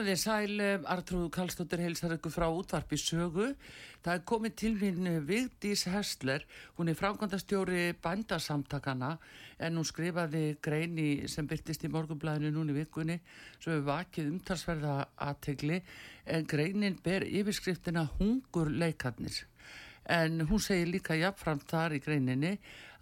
Komið 0.00 0.14
þið 0.14 0.20
sæl, 0.22 0.62
Artrúð 0.88 1.24
Kallstóttir 1.34 1.82
heilsar 1.84 2.14
ykkur 2.14 2.32
frá 2.32 2.46
útvarpi 2.48 2.96
sögu. 2.96 3.50
Það 4.00 4.14
er 4.14 4.22
komið 4.30 4.54
til 4.56 4.70
mín 4.80 5.10
eh, 5.10 5.18
Vigdís 5.28 5.82
Hessler, 5.92 6.46
hún 6.78 6.88
er 6.88 6.96
frákvæmdastjóri 6.96 7.82
bændasamtakana 8.00 9.10
en 9.60 9.76
hún 9.76 9.84
skrifaði 9.84 10.56
greini 10.64 11.28
sem 11.28 11.44
byrtist 11.44 11.84
í 11.84 11.92
morgunblæðinu 11.92 12.54
núni 12.56 12.78
vikunni 12.80 13.18
sem 13.58 13.74
við 13.74 13.84
vakið 13.90 14.32
umtalsverða 14.32 14.96
aðtegli 15.28 15.82
en 16.32 16.48
greinin 16.48 16.96
ber 17.04 17.28
yfirskriftina 17.28 18.08
Hungur 18.16 18.72
leikarnir. 18.72 19.49
En 20.10 20.46
hún 20.48 20.62
segir 20.62 20.88
líka 20.90 21.14
jafnframt 21.18 21.68
þar 21.70 21.94
í 21.94 22.00
greininni 22.02 22.56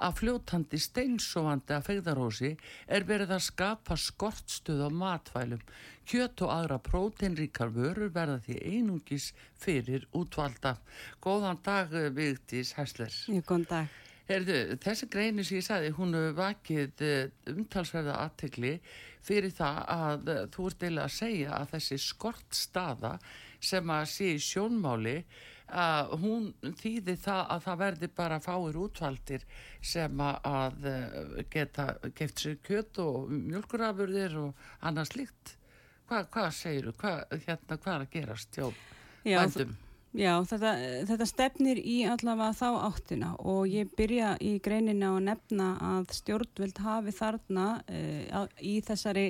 að 0.04 0.18
fljótandi 0.20 0.78
steinsofandi 0.78 1.74
að 1.74 1.86
fegðarósi 1.88 2.50
er 2.86 3.06
verið 3.08 3.32
að 3.34 3.46
skapa 3.48 3.96
skortstuð 3.98 4.84
á 4.86 4.90
matvælum. 4.92 5.62
Kjöt 6.08 6.44
og 6.46 6.52
aðra 6.54 6.78
próteinríkar 6.84 7.72
vörur 7.74 8.12
verða 8.14 8.38
því 8.44 8.58
einungis 8.74 9.32
fyrir 9.58 10.06
útvalda. 10.16 10.76
Góðan 11.24 11.62
dag 11.64 11.96
Vigdís 12.14 12.74
Hæsler. 12.78 13.14
Góðan 13.40 13.66
dag. 13.72 13.96
Herðu, 14.28 14.56
þessi 14.84 15.06
greinu 15.08 15.44
sem 15.46 15.56
ég 15.56 15.64
sagði, 15.64 15.92
hún 15.96 16.16
vakið 16.36 17.04
eh, 17.06 17.30
umtalsverða 17.48 18.18
aðtegli 18.26 18.74
fyrir 19.24 19.54
það 19.56 19.78
að 19.94 20.28
eh, 20.34 20.40
þú 20.52 20.66
ert 20.68 20.82
eiginlega 20.84 21.06
að 21.08 21.14
segja 21.14 21.54
að 21.56 21.70
þessi 21.70 21.98
skortstaða 22.04 23.12
sem 23.70 23.94
að 23.94 24.10
sé 24.12 24.28
í 24.34 24.42
sjónmáli 24.44 25.14
að 25.68 26.12
hún 26.22 26.46
þýði 26.80 27.16
það 27.22 27.42
að 27.54 27.64
það 27.66 27.80
verði 27.82 28.10
bara 28.20 28.40
fáir 28.40 28.78
útvaldir 28.80 29.44
sem 29.80 30.22
að 30.24 30.86
eh, 30.90 31.42
geta 31.52 31.88
geft 32.16 32.44
sér 32.44 32.56
kjött 32.64 33.02
og 33.04 33.28
mjölkurafurðir 33.32 34.38
og 34.42 34.70
annars 34.80 35.14
líkt. 35.16 35.56
Hva, 36.08 36.24
hvað 36.32 36.48
segir 36.56 36.88
þú? 36.88 36.94
Hva, 37.02 37.12
hérna, 37.44 37.76
hvað 37.76 37.94
er 37.94 38.06
að 38.06 38.16
gerast 38.16 38.58
hjá 38.58 38.66
bændum? 39.24 39.76
Já, 40.16 40.32
þetta, 40.48 40.70
þetta 41.10 41.26
stefnir 41.28 41.78
í 41.84 41.98
allavega 42.08 42.56
þá 42.56 42.68
áttina 42.86 43.34
og 43.44 43.68
ég 43.68 43.90
byrja 43.96 44.32
í 44.40 44.54
greinina 44.64 45.12
að 45.12 45.26
nefna 45.26 45.66
að 45.84 46.14
stjórnveld 46.16 46.80
hafi 46.80 47.12
þarna 47.12 47.66
uh, 47.84 48.46
í 48.64 48.78
þessari 48.86 49.26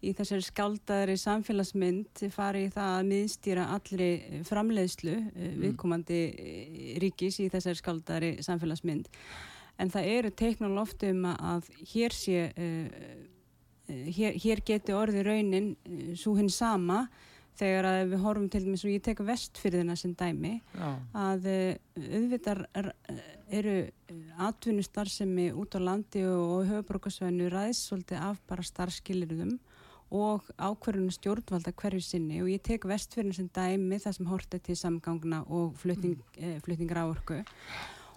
í 0.00 0.12
þessari 0.16 0.44
skáldaðri 0.46 1.16
samfélagsmynd 1.20 2.22
fari 2.32 2.66
það 2.72 2.92
að 2.96 3.08
miðstýra 3.10 3.66
allri 3.74 4.10
framleiðslu 4.48 5.16
eh, 5.16 5.48
mm. 5.50 5.56
viðkomandi 5.64 6.20
eh, 6.30 6.92
ríkis 7.02 7.40
í 7.44 7.48
þessari 7.52 7.80
skáldaðri 7.80 8.30
samfélagsmynd 8.46 9.10
en 9.80 9.92
það 9.92 10.12
eru 10.14 10.30
teiknum 10.36 10.76
loftum 10.76 11.26
að 11.32 11.68
hér 11.92 12.12
sé 12.12 12.46
uh, 12.52 12.88
hér, 13.88 14.36
hér 14.40 14.64
geti 14.66 14.96
orði 14.96 15.24
raunin 15.24 15.70
svo 16.18 16.34
hinn 16.36 16.50
sama 16.52 17.06
þegar 17.60 17.88
að 17.88 18.00
við 18.12 18.22
horfum 18.24 18.48
til 18.52 18.62
dæmis 18.64 18.84
og 18.86 18.92
ég 18.92 19.02
tek 19.04 19.20
vestfyrðina 19.24 19.96
sem 19.98 20.12
dæmi 20.16 20.52
Já. 20.72 20.90
að 21.16 21.48
auðvitað 21.96 22.62
eru 23.50 23.74
atvinnustar 24.46 25.10
sem 25.12 25.32
er 25.42 25.58
út 25.58 25.76
á 25.76 25.80
landi 25.82 26.22
og 26.28 26.68
höfubrókasvæðinu 26.70 27.50
ræðs 27.52 27.82
svolítið 27.88 28.22
af 28.30 28.40
bara 28.48 28.64
starfskilirðum 28.64 29.58
og 30.10 30.50
ákverðunum 30.58 31.14
stjórnvalda 31.14 31.72
hverju 31.78 32.02
sinni 32.02 32.40
og 32.42 32.50
ég 32.50 32.62
tek 32.66 32.86
vestfjörðin 32.90 33.36
sem 33.36 33.48
dæmi 33.54 34.00
það 34.02 34.16
sem 34.16 34.28
hortið 34.30 34.62
til 34.66 34.76
samgangna 34.78 35.44
og 35.46 35.78
flutning, 35.78 36.18
mm. 36.18 36.42
eh, 36.42 36.60
flutningar 36.64 37.04
áorku 37.04 37.40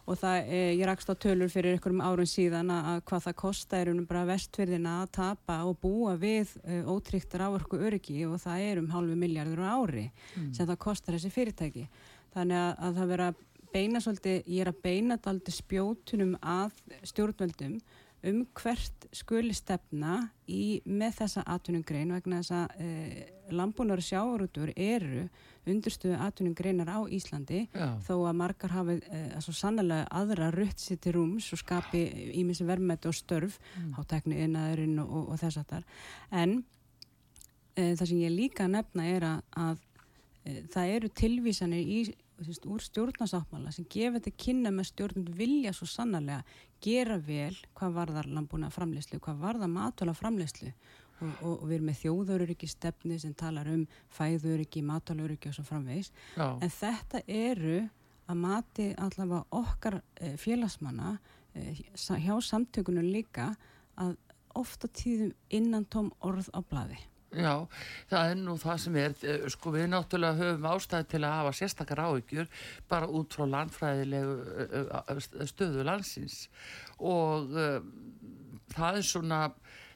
og 0.04 0.18
það, 0.20 0.50
eh, 0.50 0.72
ég 0.74 0.84
rakst 0.90 1.08
á 1.08 1.16
tölur 1.16 1.52
fyrir 1.54 1.78
einhverjum 1.78 2.02
árun 2.04 2.28
síðan 2.28 2.74
að 2.74 3.04
hvað 3.08 3.28
það 3.28 3.38
kosta 3.44 3.80
er 3.80 3.94
um 3.94 4.02
bara 4.10 4.26
vestfjörðina 4.28 4.98
að 5.04 5.14
tapa 5.20 5.60
og 5.70 5.78
búa 5.86 6.18
við 6.20 6.58
eh, 6.66 6.82
ótryktar 6.82 7.46
áorku 7.46 7.78
öryggi 7.78 8.26
og 8.26 8.42
það 8.42 8.68
er 8.68 8.82
um 8.82 8.92
halvu 8.92 9.16
miljardur 9.16 9.62
á 9.62 9.78
ári 9.78 10.10
mm. 10.10 10.52
sem 10.58 10.68
það 10.68 10.82
kostar 10.88 11.18
þessi 11.20 11.34
fyrirtæki 11.38 11.88
þannig 12.34 12.58
að, 12.58 12.72
að 12.88 13.02
það 13.02 13.12
vera 13.14 13.34
beina 13.74 14.02
svolítið, 14.02 14.42
ég 14.50 14.66
er 14.66 14.70
að 14.70 14.82
beina 14.84 15.18
daldi 15.22 15.54
spjótunum 15.54 16.34
að 16.42 16.74
stjórnvaldum 17.10 17.78
um 18.24 18.44
hvert 18.56 19.08
skuli 19.14 19.54
stefna 19.56 20.18
í, 20.48 20.82
með 20.88 21.18
þessa 21.20 21.44
atvinnugrein 21.54 22.14
vegna 22.16 22.40
þess 22.40 22.54
að 22.56 22.84
e, 22.84 23.26
landbúnar 23.54 24.00
og 24.00 24.08
sjáurútur 24.08 24.72
eru 24.76 25.26
undurstöðu 25.70 26.18
atvinnugreinar 26.24 26.92
á 26.92 27.00
Íslandi 27.12 27.66
Já. 27.68 27.88
þó 28.08 28.14
að 28.30 28.40
margar 28.40 28.74
hafi 28.74 28.98
e, 29.04 29.24
svo 29.44 29.56
sannlega 29.58 30.08
aðra 30.12 30.50
rutt 30.56 30.80
sér 30.80 31.02
til 31.04 31.18
rúms 31.18 31.52
og 31.56 31.62
skapi 31.62 32.04
ímissi 32.40 32.68
verðmætti 32.68 33.12
og 33.12 33.18
störf 33.18 33.60
mm. 33.76 33.94
á 33.96 34.02
teknu 34.16 34.40
innaðurinn 34.48 35.04
og, 35.04 35.12
og, 35.12 35.32
og 35.36 35.44
þess 35.44 35.62
að 35.62 35.72
þar 35.74 35.88
en 36.44 36.58
e, 37.76 37.92
það 37.92 38.06
sem 38.08 38.24
ég 38.24 38.36
líka 38.38 38.70
nefna 38.72 39.10
er 39.12 39.28
að, 39.34 39.48
að 39.68 39.90
það 40.74 40.98
eru 40.98 41.16
tilvísanir 41.22 41.84
í 41.84 42.04
úr 42.68 42.82
stjórnarsáttmála 42.82 43.72
sem 43.72 43.86
gefur 43.90 44.20
þetta 44.20 44.44
kynna 44.44 44.72
með 44.74 44.90
stjórnum 44.90 45.28
vilja 45.38 45.74
svo 45.76 45.88
sannarlega 45.88 46.44
gera 46.84 47.18
vel 47.18 47.56
hvað 47.78 47.96
varðar 47.98 48.30
landbúna 48.30 48.70
framleyslu, 48.74 49.20
hvað 49.24 49.42
varðar 49.44 49.72
matala 49.72 50.16
framleyslu 50.18 50.72
og, 51.24 51.30
og, 51.42 51.54
og 51.54 51.68
við 51.68 51.78
erum 51.78 51.90
með 51.90 52.00
þjóðururiki 52.02 52.70
stefni 52.70 53.20
sem 53.22 53.36
talar 53.38 53.70
um 53.72 53.86
fæðururiki, 54.14 54.84
matalururiki 54.86 55.52
og 55.52 55.58
svo 55.58 55.66
framvegs 55.68 56.12
Já. 56.36 56.48
en 56.60 56.74
þetta 56.74 57.24
eru 57.28 57.78
að 58.30 58.40
mati 58.40 58.90
allavega 58.98 59.44
okkar 59.52 60.00
e, 60.16 60.36
félagsmanna 60.40 61.18
e, 61.54 61.74
hjá 61.96 62.36
samtökunum 62.44 63.08
líka 63.12 63.54
að 64.00 64.16
ofta 64.58 64.88
tíðum 64.88 65.34
innan 65.54 65.86
tóm 65.90 66.12
orð 66.24 66.50
á 66.54 66.60
bladi 66.62 67.00
Já, 67.34 67.66
það 68.12 68.32
er 68.32 68.36
nú 68.38 68.56
það 68.62 68.82
sem 68.84 68.98
er, 69.02 69.14
eh, 69.26 69.46
sko 69.50 69.72
við 69.74 69.88
náttúrulega 69.90 70.38
höfum 70.38 70.68
ástæði 70.70 71.08
til 71.10 71.22
að 71.24 71.38
hafa 71.40 71.54
sérstakar 71.58 72.02
áhyggjur 72.06 72.50
bara 72.90 73.10
út 73.10 73.34
frá 73.34 73.48
landfræðilegu 73.50 74.36
eh, 74.68 74.92
eh, 75.02 75.48
stöðu 75.50 75.86
landsins. 75.88 76.48
Og 77.02 77.50
uh, 77.58 77.80
það 78.70 79.00
er 79.00 79.08
svona, 79.08 79.40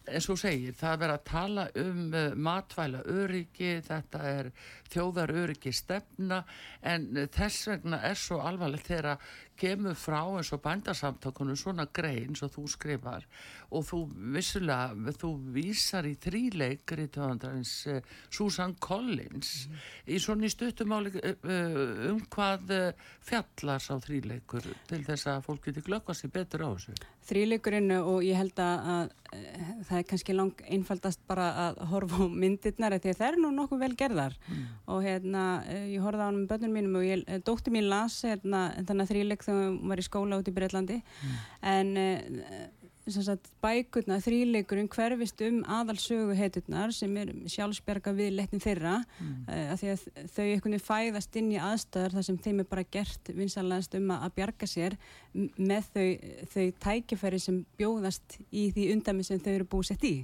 eins 0.07 0.29
og 0.33 0.39
segir, 0.41 0.73
það 0.73 1.05
er 1.05 1.13
að 1.13 1.23
tala 1.29 1.67
um 1.77 2.01
matvæla 2.41 3.03
öryggi, 3.05 3.75
þetta 3.85 4.23
er 4.31 4.49
þjóðar 4.89 5.35
öryggi 5.43 5.73
stefna 5.75 6.41
en 6.81 7.27
þess 7.35 7.69
vegna 7.69 8.01
er 8.07 8.17
svo 8.17 8.41
alvarlegt 8.41 8.89
þegar 8.89 9.21
kemur 9.59 9.97
frá 9.97 10.21
eins 10.37 10.51
og 10.55 10.61
bændarsamtökunum 10.63 11.57
svona 11.59 11.87
grein 11.93 12.35
svo 12.37 12.49
þú 12.53 12.65
skrifar 12.71 13.25
og 13.71 13.83
þú 13.89 13.99
vissulega, 14.35 15.13
þú 15.19 15.31
vísar 15.55 16.07
í 16.07 16.15
þríleikri 16.23 17.09
töfandarins 17.11 17.73
uh, 17.91 17.99
Susan 18.29 18.75
Collins 18.79 19.67
mm. 19.67 19.83
í 20.13 20.21
svona 20.23 20.47
í 20.47 20.53
stuttumáli 20.53 21.13
uh, 21.17 21.35
uh, 21.43 22.09
um 22.11 22.21
hvað 22.31 22.73
fjallar 23.25 23.83
sá 23.83 23.95
þríleikur 24.03 24.67
til 24.87 25.03
þess 25.07 25.31
að 25.33 25.45
fólk 25.49 25.69
getur 25.69 25.87
glöggast 25.89 26.27
í 26.27 26.31
betur 26.33 26.67
á 26.67 26.69
þessu 26.75 26.97
Þríleikurinn 27.27 27.91
og 27.97 28.21
ég 28.23 28.39
held 28.39 28.59
að 28.63 29.09
það 29.87 29.97
er 29.99 30.05
kannski 30.07 30.35
lang 30.35 30.61
einfaldast 30.71 31.21
bara 31.27 31.47
að 31.65 31.81
horfa 31.91 32.19
á 32.23 32.25
myndirnar 32.31 32.95
því 32.97 33.11
að 33.11 33.19
það 33.19 33.27
er 33.27 33.39
nú 33.43 33.51
nokkuð 33.55 33.83
vel 33.83 33.91
gerðar 33.99 34.37
mm. 34.47 34.63
og 34.93 35.03
hérna 35.05 35.43
ég 35.91 36.03
horfði 36.03 36.23
á 36.23 36.27
hann 36.27 36.39
með 36.39 36.49
börnum 36.53 36.77
mínum 36.77 36.97
og 36.99 37.07
ég, 37.07 37.23
dótti 37.47 37.73
mín 37.73 37.89
las 37.91 38.19
hérna, 38.27 38.63
þannig 38.79 39.03
að 39.05 39.11
þríleik 39.13 39.45
þegar 39.47 39.63
hún 39.65 39.91
var 39.91 40.01
í 40.01 40.07
skóla 40.07 40.39
út 40.41 40.51
í 40.51 40.55
Breitlandi 40.55 40.99
mm. 41.01 41.37
en 41.73 41.93
sagt, 43.13 43.49
bækurna, 43.63 44.17
þríleikurinn 44.23 44.89
hverfist 44.91 45.41
um 45.45 45.59
aðalsögu 45.77 46.35
heiturnar 46.37 46.93
sem 46.95 47.13
er 47.21 47.31
sjálfsberga 47.49 48.13
við 48.17 48.33
lettin 48.37 48.63
þeirra 48.63 48.97
mm. 49.03 49.31
uh, 49.47 49.63
að 49.73 49.81
því 49.81 49.91
að 49.93 50.03
þau 50.33 50.43
einhvern 50.43 50.75
veginn 50.75 50.85
fæðast 50.87 51.39
inn 51.39 51.53
í 51.53 51.61
aðstöðar 51.61 52.17
þar 52.17 52.27
sem 52.27 52.39
þeim 52.45 52.63
er 52.63 52.69
bara 52.71 52.85
gert 52.97 53.31
vinsanlegast 53.37 53.97
um 53.99 54.11
að 54.17 54.35
bjarga 54.39 54.69
sér 54.69 54.97
með 55.33 55.89
þau, 55.93 56.07
þau 56.53 56.65
tækifæri 56.87 57.41
sem 57.43 57.63
bjóðast 57.79 58.39
í 58.51 58.67
því 58.75 58.91
undami 58.95 59.27
sem 59.27 59.41
þau 59.43 59.53
eru 59.53 59.69
búið 59.71 59.91
sett 59.91 60.07
í. 60.07 60.15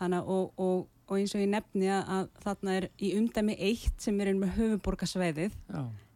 Hanna, 0.00 0.22
og, 0.22 0.52
og, 0.60 0.86
og 1.08 1.18
eins 1.18 1.34
og 1.36 1.42
ég 1.42 1.50
nefni 1.52 1.90
að, 1.92 2.14
að 2.16 2.30
þarna 2.46 2.78
er 2.78 2.88
í 3.02 3.12
umdæmi 3.18 3.58
eitt 3.58 4.02
sem 4.02 4.20
er 4.22 4.34
með 4.38 4.56
höfuborgarsvæðið 4.60 5.60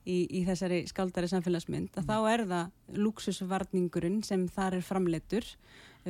í, 0.07 0.23
í 0.41 0.45
þessari 0.47 0.85
skaldari 0.89 1.29
samfélagsmynd 1.31 1.99
að 1.99 2.09
þá 2.09 2.17
er 2.33 2.47
það 2.51 2.97
luxusvarningurinn 3.03 4.23
sem 4.27 4.47
þar 4.53 4.79
er 4.79 4.87
framleitur 4.87 5.51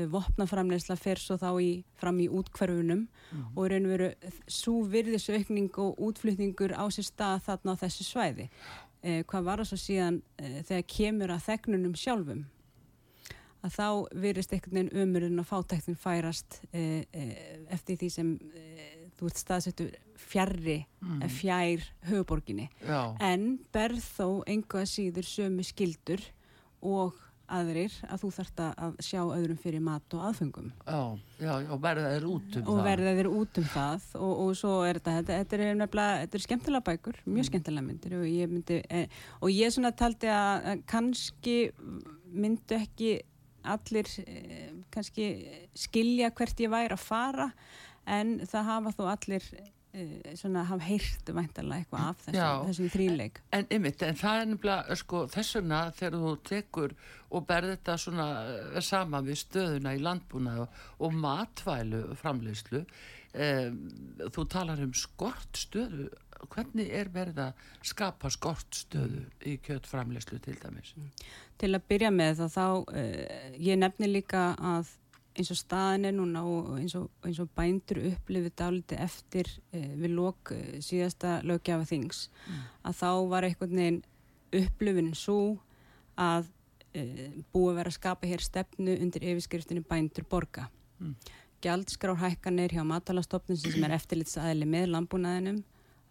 vopnaframleysla 0.05 0.97
fer 1.01 1.21
svo 1.21 1.37
þá 1.41 1.49
í, 1.63 1.71
fram 1.97 2.19
í 2.21 2.27
útkverfunum 2.29 3.07
mm. 3.07 3.47
og 3.55 3.71
raun 3.73 3.87
og 3.87 3.95
veru 3.95 4.11
svo 4.53 4.83
virðisaukning 4.93 5.71
og 5.83 6.03
útflutningur 6.09 6.75
á 6.77 6.85
sér 6.93 7.09
stað 7.09 7.47
þarna 7.47 7.77
á 7.77 7.81
þessu 7.85 8.05
svæði. 8.05 8.51
Eh, 9.03 9.23
hvað 9.29 9.49
var 9.49 9.63
það 9.63 9.71
svo 9.71 9.81
síðan 9.81 10.21
eh, 10.37 10.61
þegar 10.67 10.87
kemur 10.93 11.33
að 11.33 11.47
þegnunum 11.47 11.97
sjálfum? 11.97 12.45
Að 13.65 13.73
þá 13.73 13.89
virðist 14.23 14.53
einhvern 14.53 14.77
veginn 14.77 15.03
umurinn 15.03 15.43
og 15.43 15.49
fátæktin 15.49 15.99
færast 15.99 16.61
eh, 16.73 17.07
eh, 17.17 17.65
eftir 17.73 17.99
því 18.03 18.11
sem 18.13 18.35
eh, 18.53 18.96
þú 19.17 19.31
ert 19.31 19.43
staðsettur 19.43 19.93
fjarrri 20.21 20.81
mm. 21.03 21.23
fjær 21.33 21.85
höfuborginni 22.09 22.71
Já. 22.81 23.15
en 23.23 23.57
berð 23.75 24.03
þó 24.17 24.27
einhvað 24.49 24.91
síður 24.91 25.29
sömu 25.29 25.67
skildur 25.67 26.25
og 26.85 27.17
aðrir 27.53 27.95
að 28.11 28.25
þú 28.25 28.31
þarft 28.35 28.61
að 28.65 28.97
sjá 29.07 29.21
öðrum 29.23 29.59
fyrir 29.61 29.83
mat 29.85 30.17
og 30.17 30.25
aðfengum 30.29 30.73
Já, 30.83 30.99
já, 31.39 31.53
og 31.71 31.79
verða 31.85 32.11
þeir 32.17 32.27
út 32.33 32.59
um 32.59 32.65
og 32.65 32.67
það 32.67 32.73
og 32.73 32.89
verða 32.89 33.15
þeir 33.19 33.31
út 33.31 33.61
um 33.61 33.69
það 33.71 34.09
og, 34.19 34.33
og 34.33 34.51
svo 34.59 34.73
er 34.83 34.99
þetta, 34.99 35.15
þetta, 35.21 35.39
þetta 35.41 35.57
er 35.57 35.65
nefnilega 35.67 36.19
þetta 36.25 36.39
er 36.39 36.45
skemmtilega 36.47 36.89
bækur, 36.91 37.21
mjög 37.25 37.39
mm. 37.39 37.49
skemmtilega 37.51 37.87
myndir 37.87 38.19
og 38.19 38.27
ég 38.31 38.53
myndi, 38.53 38.81
eh, 38.91 39.23
og 39.41 39.55
ég 39.55 39.75
svona 39.75 39.95
taldi 39.97 40.31
að 40.33 40.85
kannski 40.91 41.57
myndu 42.35 42.81
ekki 42.81 43.13
allir 43.67 44.11
eh, 44.27 44.71
kannski 44.95 45.31
skilja 45.79 46.33
hvert 46.35 46.67
ég 46.67 46.73
væri 46.73 46.97
að 46.97 47.05
fara 47.07 47.51
en 48.07 48.37
það 48.47 48.71
hafa 48.71 48.95
þó 48.97 49.03
allir 49.13 49.49
Eh, 49.97 50.35
svona 50.37 50.61
hafa 50.69 50.85
heyrt 50.85 51.31
væntalega 51.33 51.81
eitthvað 51.81 52.03
af 52.11 52.19
þessum, 52.27 52.65
þessum 52.69 52.89
þríleik. 52.93 53.39
En, 53.57 53.65
einmitt, 53.73 54.03
en 54.05 54.19
það 54.21 54.41
er 54.41 54.49
nefnilega 54.51 54.97
sko, 55.01 55.23
þessuna 55.33 55.79
þegar 55.97 56.17
þú 56.21 56.33
tekur 56.51 56.95
og 57.31 57.47
berð 57.49 57.73
þetta 57.73 57.95
svona 58.03 58.27
eh, 58.51 58.77
sama 58.85 59.23
við 59.25 59.39
stöðuna 59.41 59.95
í 59.97 60.03
landbúna 60.05 60.59
og, 60.67 61.17
matvælu 61.17 62.03
framleyslu 62.21 62.83
um, 62.83 63.81
þú 64.37 64.47
talar 64.53 64.85
um 64.85 64.93
skortstöðu. 64.93 66.11
Hvernig 66.53 66.93
er 66.93 67.09
verið 67.15 67.41
að 67.47 67.65
skapa 67.95 68.29
skortstöðu 68.35 69.25
í 69.49 69.57
kjöttframleyslu 69.65 70.43
til 70.45 70.59
dæmis? 70.61 70.93
Til 71.57 71.73
að 71.73 71.89
byrja 71.89 72.13
með 72.13 72.43
þá, 72.43 72.47
þá 72.59 72.67
uh, 72.85 73.51
ég 73.57 73.81
nefni 73.81 74.13
líka 74.13 74.51
að 74.61 74.93
eins 75.37 75.53
og 75.53 75.59
staðin 75.59 76.09
er 76.09 76.15
núna 76.17 76.43
og 76.49 76.75
eins 76.81 76.95
og, 76.99 77.09
eins 77.27 77.39
og 77.43 77.51
bændur 77.57 78.01
upplifið 78.11 78.55
dáliti 78.59 78.99
eftir 79.01 79.51
eh, 79.73 79.93
við 79.99 80.15
lók 80.17 80.53
eh, 80.57 80.79
síðasta 80.85 81.39
lögjafa 81.47 81.89
þings 81.91 82.27
mm. 82.33 82.63
að 82.89 83.01
þá 83.01 83.11
var 83.33 83.49
einhvern 83.49 83.81
veginn 83.81 84.03
upplifin 84.57 85.11
svo 85.19 85.41
að 86.21 86.49
eh, 86.97 87.37
búið 87.53 87.81
vera 87.81 87.93
að 87.93 87.99
skapa 87.99 88.31
hér 88.31 88.45
stefnu 88.45 88.97
undir 88.97 89.27
yfirskriftinni 89.33 89.85
bændur 89.87 90.27
borga. 90.31 90.69
Mm. 91.01 91.15
Gjaldskrárhækkanir 91.65 92.77
hjá 92.77 92.85
matalastofnun 92.87 93.61
sem 93.61 93.85
er 93.85 93.97
eftirlitsaðili 93.97 94.69
með 94.69 94.91
landbúnaðinum 94.95 95.63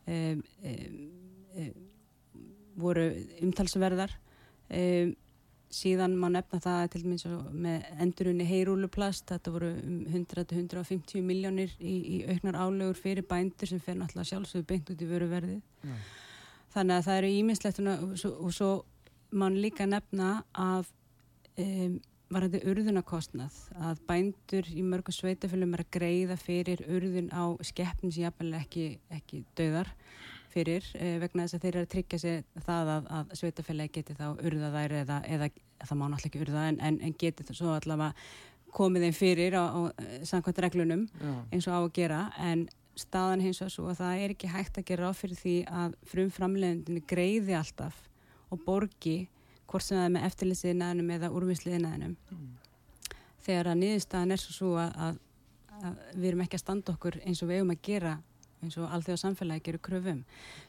eh, 0.09 0.37
eh, 0.65 1.69
voru 2.75 3.09
umtalsverðar 3.45 4.13
og 4.13 4.75
eh, 4.75 5.13
síðan 5.73 6.15
má 6.19 6.27
nefna 6.31 6.59
það 6.63 6.81
til 6.93 7.01
dæmis 7.03 7.25
með 7.51 7.85
endurunni 8.03 8.47
heyrúluplast 8.47 9.27
þetta 9.31 9.53
voru 9.53 9.71
100-150 10.13 11.19
um 11.19 11.29
miljónir 11.29 11.73
í, 11.79 11.95
í 12.15 12.17
auknar 12.29 12.59
álögur 12.59 12.99
fyrir 12.99 13.27
bændur 13.27 13.69
sem 13.69 13.81
fer 13.83 13.97
náttúrulega 13.99 14.31
sjálfsögðu 14.31 14.67
beint 14.69 14.91
út 14.93 15.01
í 15.01 15.09
vöruverði 15.09 15.57
ja. 15.57 16.01
þannig 16.75 16.97
að 16.97 17.07
það 17.07 17.21
eru 17.21 17.31
ímislegt 17.39 17.81
og, 17.83 18.17
og 18.35 18.53
svo 18.55 18.71
má 19.35 19.47
líka 19.51 19.87
nefna 19.89 20.35
að 20.53 20.91
um, 21.61 21.97
var 22.31 22.47
þetta 22.47 22.71
urðunarkostnað 22.71 23.57
að 23.89 23.99
bændur 24.09 24.69
í 24.73 24.83
mörgum 24.85 25.13
sveitafölum 25.13 25.75
er 25.77 25.83
að 25.85 25.91
greiða 25.93 26.37
fyrir 26.41 26.81
urðun 26.89 27.29
á 27.29 27.53
skeppn 27.65 28.11
sem 28.11 28.25
jáfnvel 28.25 28.55
ekki, 28.57 28.87
ekki 29.13 29.43
döðar 29.57 29.91
fyrir 30.55 30.87
eh, 30.95 31.17
vegna 31.21 31.45
þess 31.45 31.57
að 31.57 31.65
þeir 31.65 31.75
eru 31.75 31.85
að 31.85 31.93
tryggja 31.93 32.19
sig 32.21 32.65
það 32.65 32.91
að, 32.95 33.07
að 33.17 33.37
sveitafélagi 33.41 33.93
geti 33.99 34.17
þá 34.17 34.25
urða 34.33 34.71
þær 34.75 34.97
eða, 35.01 35.21
eða 35.35 35.49
það 35.83 35.99
má 35.99 36.05
náttúrulega 36.05 36.31
ekki 36.31 36.43
urða 36.45 36.65
en, 36.71 36.81
en, 36.89 36.99
en 37.03 37.15
geti 37.19 37.45
það 37.47 37.59
svo 37.59 37.75
allavega 37.75 38.13
komið 38.75 39.05
þeim 39.05 39.15
fyrir 39.15 39.55
á, 39.55 39.63
á 39.71 39.79
samkvæmt 40.27 40.63
reglunum 40.65 41.05
Já. 41.19 41.35
eins 41.51 41.67
og 41.69 41.77
á 41.77 41.81
að 41.81 41.93
gera 41.95 42.23
en 42.43 42.65
staðan 42.99 43.43
hins 43.43 43.61
og 43.63 43.71
svo 43.71 43.87
að 43.91 44.01
það 44.01 44.23
er 44.23 44.33
ekki 44.35 44.51
hægt 44.51 44.79
að 44.79 44.87
gera 44.89 45.11
á 45.11 45.13
fyrir 45.15 45.39
því 45.39 45.55
að 45.67 45.95
frum 46.07 46.31
framlegundinu 46.31 47.03
greiði 47.07 47.55
alltaf 47.57 47.97
og 48.51 48.61
borgi 48.63 49.17
hvort 49.65 49.83
sem 49.83 49.99
það 49.99 50.07
er 50.07 50.13
með 50.15 50.27
eftirlýsiðinæðinum 50.29 51.11
eða 51.17 51.31
úrvísliðinæðinum 51.35 52.15
mm. 52.15 52.45
þegar 53.47 53.71
að 53.71 53.81
niðurstaðan 53.81 54.35
er 54.35 54.43
svo 54.43 54.55
svo 54.55 54.71
að, 54.79 54.93
að, 55.07 55.19
að 55.81 55.99
við 56.13 56.29
erum 56.31 56.45
ekki 56.45 56.59
að 56.59 56.63
standa 56.63 56.95
okkur 56.95 57.19
eins 57.23 57.43
og 57.43 57.51
við 57.51 57.61
eigum 57.61 57.75
að 57.75 57.83
gera 57.89 58.15
eins 58.63 58.77
og 58.79 58.89
allþjóða 58.89 59.21
samfélagi 59.21 59.65
gerur 59.67 59.83
kröfum. 59.87 60.21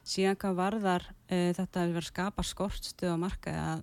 Síðan 0.07 0.39
hvað 0.41 0.59
varðar 0.61 1.09
uh, 1.11 1.51
þetta 1.57 1.83
að 1.83 1.97
vera 1.97 2.11
skapa 2.11 2.47
skortstuð 2.47 3.15
á 3.15 3.19
markaði 3.21 3.65
að, 3.65 3.83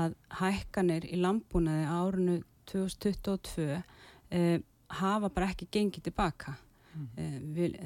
að 0.00 0.16
hækkanir 0.40 1.06
í 1.08 1.20
landbúnaði 1.20 1.86
árunu 1.90 2.38
2022 2.70 3.68
uh, 3.76 4.56
hafa 5.00 5.30
bara 5.30 5.52
ekki 5.52 5.70
gengið 5.78 6.10
tilbaka. 6.10 6.56
Mm. 6.94 7.06
Uh, 7.16 7.38
við, 7.56 7.78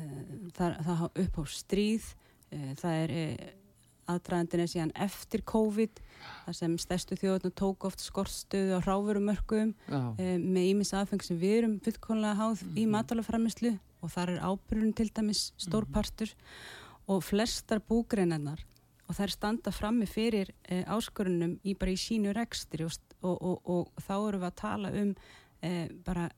það, 0.57 0.81
það 0.81 1.03
hafa 1.03 1.27
upp 1.27 1.41
á 1.41 1.45
stríð, 1.53 2.09
það 2.79 3.01
er 3.03 3.13
aðdraðandina 4.11 4.67
síðan 4.71 4.93
eftir 5.07 5.43
COVID 5.49 6.03
þar 6.45 6.59
sem 6.59 6.77
stærstu 6.81 7.19
þjóðurna 7.21 7.53
tók 7.57 7.87
oft 7.89 8.05
skortstuðu 8.05 8.79
á 8.79 8.85
ráverumörkum 8.85 9.75
með 9.89 10.69
ímis 10.71 10.95
aðfeng 10.97 11.25
sem 11.25 11.39
við 11.41 11.59
erum 11.59 11.81
fullkonlega 11.85 12.39
háð 12.39 12.63
mm. 12.65 12.79
í 12.81 12.87
matalaframislu 12.93 13.75
og 14.05 14.13
þar 14.13 14.35
er 14.35 14.45
ábyrjun 14.45 14.95
til 14.97 15.11
dæmis 15.17 15.51
stórpartur 15.57 16.29
mm 16.29 16.39
-hmm. 16.39 17.15
og 17.15 17.25
flestar 17.25 17.81
búgreinarnar 17.81 18.65
og 19.09 19.17
þær 19.17 19.31
standa 19.31 19.71
frammi 19.71 20.07
fyrir 20.07 20.51
e, 20.69 20.85
áskorunum 20.85 21.59
í 21.65 21.75
bara 21.75 21.91
í 21.91 22.01
sínu 22.01 22.33
rekstri 22.33 22.85
og, 22.85 22.93
og, 23.23 23.43
og, 23.43 23.69
og 23.69 24.03
þá 24.07 24.17
eru 24.29 24.39
við 24.39 24.49
að 24.49 24.61
tala 24.61 24.93
um 25.03 25.15
e, 25.63 25.89
bara 26.05 26.31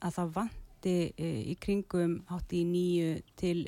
að 0.00 0.14
það 0.16 0.32
vanti 0.34 0.96
e, 1.16 1.28
í 1.52 1.56
kringum 1.60 2.22
hátt 2.30 2.52
í 2.52 2.64
nýju 2.64 3.22
til 3.36 3.64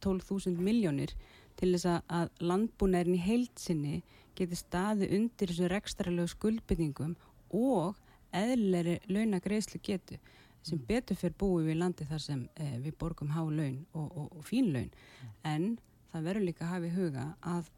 12.000 0.00 0.60
miljónir 0.60 1.14
til 1.60 1.74
þess 1.74 2.02
að 2.08 2.30
landbúnærin 2.42 3.18
í 3.18 3.24
heilsinni 3.24 4.00
geti 4.38 4.58
staði 4.58 5.10
undir 5.16 5.52
þessu 5.52 5.68
rekstralögu 5.70 6.32
skuldbyggingum 6.34 7.16
og 7.56 7.98
eðleri 8.36 9.00
launagreislu 9.10 9.80
getu 9.84 10.18
sem 10.64 10.80
betur 10.88 11.16
fyrir 11.16 11.36
búið 11.40 11.70
við 11.70 11.80
landi 11.80 12.06
þar 12.08 12.22
sem 12.22 12.42
eh, 12.60 12.76
við 12.84 12.96
borgum 13.00 13.32
há 13.32 13.40
laun 13.42 13.80
og, 13.92 14.08
og, 14.08 14.26
og 14.36 14.44
fín 14.44 14.72
laun. 14.74 14.90
Mm. 14.90 15.30
en 15.52 15.70
það 16.12 16.26
verður 16.28 16.46
líka 16.48 16.66
að 16.66 16.72
hafa 16.74 16.88
í 16.88 16.94
huga 16.96 17.26
að 17.54 17.70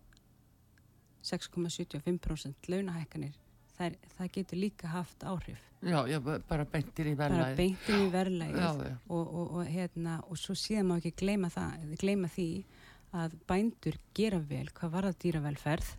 6,75% 1.23 2.71
launahækkanir 2.73 3.37
það, 3.77 3.99
það 4.17 4.33
getur 4.37 4.61
líka 4.61 4.91
haft 4.91 5.27
áhrif. 5.27 5.61
Já, 5.83 5.99
já 6.07 6.19
bara 6.49 6.67
beintir 6.71 7.11
í 7.11 7.15
verðlægi 7.19 7.43
bara 7.43 7.59
beintir 7.59 7.99
í 7.99 8.09
verðlægi 8.13 8.67
og, 9.11 9.33
og 9.43 9.63
hérna 9.67 10.19
og 10.29 10.39
svo 10.39 10.55
síðan 10.59 10.91
má 10.91 10.97
ekki 11.01 11.15
gleyma, 11.25 11.51
það, 11.51 11.87
gleyma 11.99 12.31
því 12.31 12.49
að 13.13 13.37
bændur 13.49 13.99
gera 14.17 14.41
vel 14.41 14.69
hvað 14.73 14.95
var 14.97 15.09
það 15.09 15.21
dýravelferð 15.25 15.93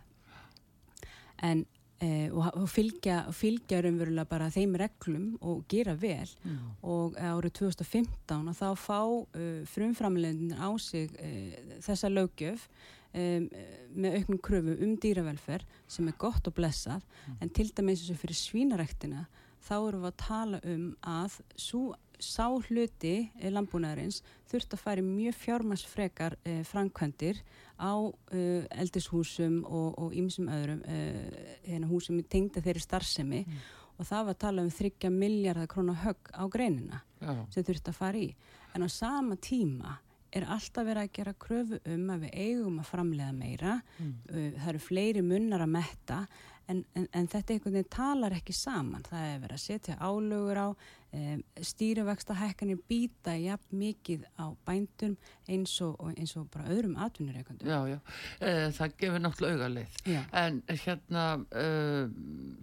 en 1.44 1.64
Eh, 2.04 2.26
og 2.34 2.66
fylgja, 2.68 3.20
fylgja 3.32 3.78
raunverulega 3.84 4.26
bara 4.28 4.48
þeim 4.52 4.74
reglum 4.80 5.28
og 5.46 5.62
gera 5.70 5.94
vel 5.94 6.26
mm. 6.42 6.56
og 6.90 7.14
árið 7.22 7.54
2015 7.60 8.50
og 8.50 8.56
þá 8.58 8.66
fá 8.82 8.98
uh, 8.98 9.60
frumframleginn 9.70 10.56
á 10.58 10.68
sig 10.82 11.14
uh, 11.14 11.54
þessa 11.86 12.10
lögjöf 12.10 12.66
um, 13.14 13.46
með 13.94 14.18
auknum 14.18 14.42
kröfu 14.42 14.74
um 14.84 14.96
dýravelfer 15.00 15.64
sem 15.86 16.10
er 16.10 16.18
gott 16.18 16.50
og 16.50 16.56
blessað 16.58 17.06
mm. 17.06 17.38
en 17.46 17.54
til 17.60 17.70
dæmis 17.70 18.02
eins 18.02 18.12
og 18.16 18.20
fyrir 18.24 18.40
svínarektina 18.42 19.24
þá 19.64 19.74
erum 19.78 20.04
við 20.04 20.10
að 20.10 20.20
tala 20.26 20.62
um 20.74 20.84
að 21.14 21.38
svo 21.54 21.84
sá 22.22 22.46
hluti 22.48 23.30
landbúnaðarins 23.52 24.20
þurft 24.50 24.76
að 24.76 24.82
færi 24.82 25.04
mjög 25.04 25.36
fjármarsfrekar 25.40 26.36
eh, 26.44 26.62
framkvæmdir 26.68 27.40
á 27.80 27.94
eh, 28.34 28.66
eldishúsum 28.70 29.62
og 29.66 30.14
ýmsum 30.14 30.50
öðrum 30.52 30.82
eh, 30.86 31.86
húsum 31.90 32.20
í 32.20 32.26
tengda 32.28 32.62
þeirri 32.64 32.84
starfsemi 32.84 33.42
mm. 33.44 33.60
og 33.98 34.08
það 34.08 34.26
var 34.28 34.36
að 34.36 34.42
tala 34.46 34.64
um 34.64 34.72
þryggja 34.72 35.12
miljardar 35.14 35.70
krónar 35.70 36.02
högg 36.04 36.32
á 36.34 36.44
greinina 36.50 37.02
Já. 37.20 37.34
sem 37.50 37.66
þurft 37.66 37.92
að 37.92 38.00
fara 38.00 38.24
í 38.24 38.32
en 38.74 38.86
á 38.86 38.88
sama 38.90 39.38
tíma 39.38 39.98
er 40.34 40.48
alltaf 40.50 40.82
verið 40.82 41.04
að 41.04 41.12
gera 41.14 41.36
kröfu 41.38 41.78
um 41.94 42.08
að 42.10 42.24
við 42.24 42.38
eigum 42.42 42.80
að 42.82 42.88
framlega 42.90 43.34
meira 43.36 43.76
mm. 43.98 44.14
það 44.58 44.70
eru 44.72 44.82
fleiri 44.82 45.22
munnar 45.22 45.62
að 45.62 45.74
metta 45.76 46.24
en, 46.68 46.84
en, 46.94 47.08
en 47.12 47.26
þetta 47.30 47.54
einhvern 47.54 47.78
veginn 47.78 47.92
talar 47.92 48.36
ekki 48.36 48.54
saman. 48.56 49.04
Það 49.08 49.26
er 49.30 49.40
verið 49.42 49.58
að 49.58 49.64
setja 49.64 49.96
álögur 50.00 50.60
á, 50.60 50.68
um, 51.14 51.42
stýrivexta 51.70 52.36
hækkanir 52.38 52.80
býta 52.90 53.36
jafn 53.38 53.78
mikið 53.80 54.24
á 54.40 54.46
bændum 54.66 55.18
eins 55.48 55.76
og, 55.84 56.00
eins 56.14 56.34
og 56.40 56.48
bara 56.54 56.70
öðrum 56.72 56.96
atvinnureikundum. 57.04 57.68
Já, 57.68 57.78
já, 57.94 57.98
e, 58.40 58.54
það 58.78 58.96
gefur 59.02 59.24
náttúrulega 59.24 59.60
augalið. 59.60 60.00
En 60.32 60.62
hérna, 60.68 61.28
e, 61.52 61.68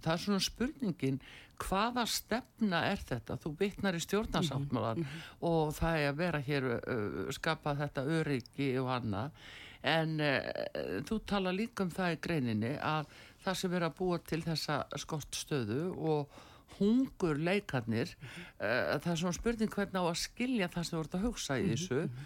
það 0.01 0.13
er 0.15 0.25
svona 0.25 0.43
spurningin, 0.43 1.21
hvaða 1.61 2.05
stefna 2.09 2.85
er 2.89 3.01
þetta? 3.05 3.37
Þú 3.41 3.53
bitnar 3.59 3.97
í 3.97 4.03
stjórnarsáttmálan 4.03 5.01
mm 5.01 5.03
-hmm. 5.03 5.33
og 5.49 5.73
það 5.77 5.97
er 5.97 6.11
að 6.11 6.21
vera 6.21 6.39
hér, 6.39 6.63
uh, 6.63 7.31
skapa 7.31 7.75
þetta 7.75 8.05
öryggi 8.19 8.77
og 8.79 8.89
annað, 8.89 9.31
en 9.83 10.19
uh, 10.19 10.41
þú 11.07 11.19
tala 11.25 11.51
líka 11.51 11.83
um 11.83 11.91
það 11.91 12.13
í 12.13 12.21
greininni 12.21 12.77
að 12.77 13.05
það 13.45 13.59
sem 13.61 13.73
er 13.77 13.87
að 13.87 13.97
búa 13.99 14.19
til 14.25 14.41
þessa 14.45 14.83
skortstöðu 15.03 15.81
og 16.11 16.39
hungur 16.77 17.39
leikarnir 17.39 18.13
mm 18.13 18.27
-hmm. 18.27 18.45
uh, 18.59 18.99
það 18.99 19.11
er 19.11 19.21
svona 19.23 19.39
spurning 19.39 19.73
hvernig 19.73 20.01
á 20.01 20.05
að 20.05 20.21
skilja 20.25 20.67
það 20.67 20.83
sem 20.83 20.99
ert 20.99 21.15
að 21.15 21.25
hugsa 21.25 21.57
í 21.59 21.63
mhm, 21.63 21.71
þessu 21.71 22.01
-hmm. 22.03 22.19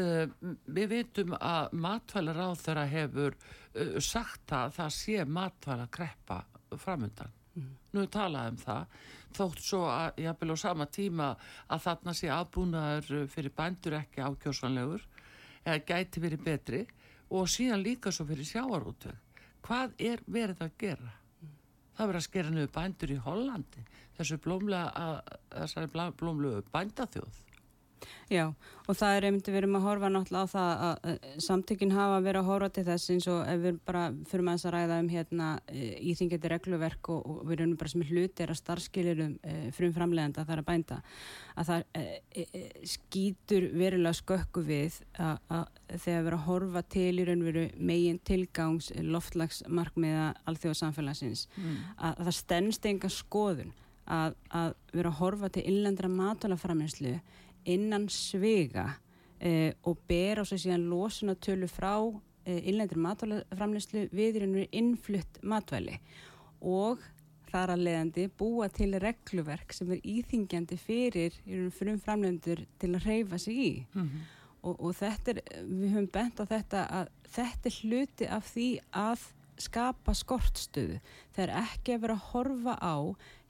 uh, 0.00 0.54
við 0.66 0.88
vitum 0.88 1.36
að 1.40 1.72
matvælar 1.72 2.38
á 2.38 2.50
þeirra 2.54 2.86
hefur 2.86 3.36
uh, 3.36 4.00
sagt 4.00 4.52
að 4.52 4.74
það 4.78 4.90
sé 4.90 5.24
matvælar 5.24 5.88
kreppa 5.90 6.44
framöndan 6.76 7.30
mm 7.54 7.76
nú 7.92 8.02
er 8.02 8.12
talað 8.12 8.52
um 8.52 8.56
það 8.56 8.84
þótt 9.36 9.64
svo 9.64 9.82
að 9.88 10.20
jáfnvel 10.24 10.54
á 10.56 10.56
sama 10.56 10.86
tíma 10.86 11.28
að 11.68 11.82
þarna 11.86 12.14
sé 12.16 12.30
aðbúnaður 12.32 13.26
fyrir 13.32 13.54
bændur 13.56 13.96
ekki 13.98 14.24
ákjósanlegur 14.24 15.04
eða 15.64 15.84
gæti 15.88 16.22
verið 16.24 16.44
betri 16.46 16.86
og 17.32 17.48
síðan 17.48 17.84
líka 17.84 18.12
svo 18.12 18.26
fyrir 18.28 18.48
sjáarútveg 18.48 19.31
hvað 19.66 19.94
er 19.98 20.22
verið 20.26 20.64
að 20.66 20.76
gera? 20.82 21.12
Það 21.92 22.08
verið 22.08 22.20
að 22.20 22.28
skera 22.28 22.52
niður 22.52 22.74
bændur 22.74 23.12
í 23.12 23.22
Hollandi 23.26 23.82
þessu 24.18 24.38
blómlegu 26.20 26.62
bændaþjóð 26.72 27.40
Já, 28.32 28.46
og 28.88 28.96
það 28.96 29.16
er 29.16 29.26
einmitt 29.28 29.48
við 29.50 29.58
erum 29.60 29.76
að 29.76 29.84
horfa 29.86 30.08
náttúrulega 30.12 30.48
á 30.48 30.52
það 30.52 30.82
að 30.86 31.26
samtökinn 31.44 31.94
hafa 31.94 32.20
verið 32.24 32.40
að 32.40 32.48
horfa 32.48 32.68
til 32.72 32.84
þess 32.86 33.12
eins 33.12 33.26
og 33.30 33.40
ef 33.50 33.60
við 33.62 33.80
bara 33.86 34.04
fyrir 34.30 34.46
með 34.46 34.56
þess 34.56 34.68
að 34.68 34.74
ræða 34.76 34.98
um 35.02 35.10
hérna 35.12 35.48
e, 35.68 35.88
íþingjandi 36.12 36.52
regluverk 36.52 37.10
og, 37.12 37.26
og 37.28 37.42
við 37.50 37.56
erum 37.58 37.74
bara 37.80 37.92
sem 37.92 38.06
hlutir 38.08 38.52
að 38.52 38.60
starfskilirum 38.62 39.34
e, 39.42 39.56
frum 39.76 39.92
framlegenda 39.96 40.46
þar 40.48 40.62
að 40.62 40.68
bænda 40.70 40.98
að 41.52 41.70
það 41.70 41.84
e, 42.00 42.04
e, 42.32 42.46
e, 42.46 42.64
skýtur 42.94 43.68
verulega 43.76 44.20
skökku 44.22 44.64
við 44.66 44.98
að 45.20 45.68
þegar 45.92 46.24
við 46.24 46.32
erum 46.32 46.40
að 46.40 46.48
horfa 46.48 46.84
til 46.96 47.12
í 47.12 47.28
raunveru 47.28 47.68
megin 47.76 48.22
tilgangs 48.24 48.90
loftlagsmarkmiða 48.96 50.32
alþjóðsamfélagsins 50.48 51.46
mm. 51.52 51.78
að, 51.98 52.12
að 52.16 52.26
það 52.26 52.36
stennst 52.40 52.88
enga 52.88 53.12
skoðun 53.12 53.72
að, 54.06 54.34
að 54.50 54.74
við 54.92 55.02
erum 55.02 55.12
að 55.12 55.20
horfa 55.20 55.50
til 55.52 55.64
innlendra 55.68 56.10
matálaframinslu 56.10 57.16
innan 57.64 58.08
svega 58.08 58.88
eh, 59.40 59.72
og 59.82 59.98
ber 60.08 60.42
á 60.42 60.44
sig 60.44 60.64
síðan 60.64 60.88
losunatölu 60.90 61.68
frá 61.70 61.94
eh, 62.44 62.60
innlendir 62.68 62.98
matvælaframleyslu 62.98 64.08
við 64.12 64.40
erum 64.40 64.56
innflutt 64.70 65.42
matvæli 65.42 65.98
og 66.60 67.02
þar 67.52 67.74
að 67.74 67.84
leiðandi 67.86 68.28
búa 68.38 68.68
til 68.72 68.96
regluverk 69.02 69.74
sem 69.76 69.90
er 69.92 70.00
íþingjandi 70.08 70.78
fyrir 70.80 71.36
fyrir 71.74 72.00
framlendur 72.00 72.64
til 72.80 72.94
að 72.94 73.06
reyfa 73.08 73.38
sig 73.38 73.54
í 73.54 73.72
mm 73.92 74.02
-hmm. 74.02 74.24
og, 74.62 74.80
og 74.80 74.94
þetta 74.94 75.30
er, 75.30 75.40
við 75.68 75.92
höfum 75.92 76.10
bent 76.12 76.40
á 76.40 76.44
þetta 76.44 76.86
að 77.00 77.08
þetta 77.28 77.68
er 77.68 77.78
hluti 77.82 78.26
af 78.26 78.44
því 78.54 78.68
að 78.92 79.20
skapa 79.62 80.14
skortstöðu. 80.16 80.98
Það 81.32 81.44
er 81.44 81.54
ekki 81.62 81.94
að 81.94 82.04
vera 82.04 82.16
að 82.18 82.28
horfa 82.32 82.74
á 82.82 82.96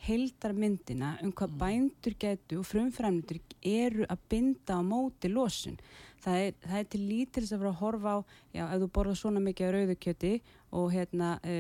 heildarmyndina 0.03 1.17
um 1.23 1.33
hvað 1.33 1.53
mm. 1.53 1.59
bændur 1.61 2.17
getur 2.19 2.63
og 2.63 2.67
frumfræmyndur 2.67 3.39
eru 3.63 4.07
að 4.11 4.25
binda 4.33 4.79
á 4.79 4.83
móti 4.83 5.31
losun. 5.31 5.79
Það 6.23 6.39
er, 6.39 6.59
það 6.63 6.79
er 6.79 6.89
til 6.91 7.01
lítils 7.03 7.51
að 7.51 7.63
vera 7.63 7.73
að 7.73 7.81
horfa 7.83 8.13
á 8.15 8.19
já, 8.55 8.63
ef 8.67 8.83
þú 8.83 8.89
borða 8.95 9.15
svona 9.19 9.43
mikið 9.43 9.73
rauðukjöti 9.75 10.33
og 10.79 10.93
hérna 10.95 11.33
e, 11.43 11.57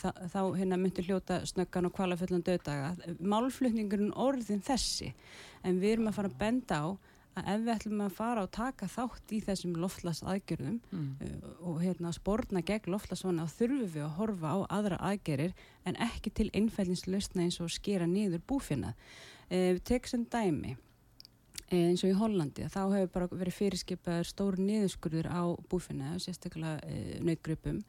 það, 0.00 0.24
þá 0.32 0.40
hérna 0.58 0.78
myndir 0.82 1.06
hljóta 1.06 1.38
snöggan 1.46 1.86
og 1.86 1.94
kvalaföllan 1.94 2.42
döðdaga 2.46 3.14
málflutningurinn 3.22 4.16
orðin 4.18 4.64
þessi. 4.66 5.12
En 5.62 5.78
við 5.78 5.96
erum 5.96 6.10
að 6.10 6.18
fara 6.18 6.32
að 6.32 6.40
benda 6.42 6.82
á 6.82 6.86
að 7.40 7.50
ef 7.52 7.62
við 7.64 7.72
ætlum 7.74 8.02
að 8.04 8.16
fara 8.16 8.44
og 8.44 8.52
taka 8.54 8.88
þátt 8.90 9.32
í 9.34 9.40
þessum 9.44 9.74
loftlas 9.80 10.22
aðgerðum 10.22 10.76
mm. 10.90 11.08
uh, 11.24 11.48
og 11.70 11.80
hérna 11.84 12.12
spórna 12.16 12.62
gegn 12.66 12.92
loftlasvona 12.94 13.46
þá 13.48 13.56
þurfum 13.58 13.90
við 13.94 14.04
að 14.04 14.14
horfa 14.18 14.52
á 14.54 14.58
aðra 14.78 15.00
aðgerir 15.10 15.56
en 15.88 15.98
ekki 16.08 16.32
til 16.36 16.48
einfællingslustna 16.56 17.46
eins 17.46 17.60
og 17.62 17.72
skera 17.72 18.08
niður 18.10 18.44
búfinna. 18.46 18.94
Uh, 19.50 19.74
við 19.76 19.82
tekum 19.92 20.14
sem 20.14 20.26
dæmi 20.32 20.74
uh, 20.76 21.76
eins 21.76 22.04
og 22.04 22.12
í 22.12 22.18
Hollandi 22.18 22.68
þá 22.72 22.82
hefur 22.94 23.14
bara 23.14 23.30
verið 23.32 23.58
fyrirskipaður 23.60 24.32
stór 24.32 24.58
niðurskurður 24.60 25.30
á 25.30 25.42
búfinna 25.70 26.16
sérstaklega 26.22 26.78
uh, 26.84 27.14
nautgrupum. 27.26 27.80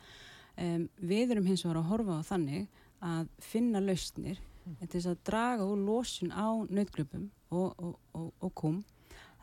Um, 0.61 0.87
við 0.99 1.35
erum 1.35 1.47
hins 1.47 1.63
vegar 1.65 1.81
að 1.81 1.91
horfa 1.93 2.21
á 2.21 2.29
þannig 2.33 2.81
að 3.01 3.29
finna 3.41 3.81
lausnir 3.81 4.39
mm. 4.65 4.79
til 4.81 4.95
þess 4.95 5.11
að 5.11 5.21
draga 5.27 5.67
úr 5.67 5.79
losun 5.85 6.33
á 6.33 6.47
nautgrupum 6.69 7.29
og, 7.49 7.73
og, 7.77 7.95
og, 8.13 8.33
og 8.39 8.53
kum 8.57 8.81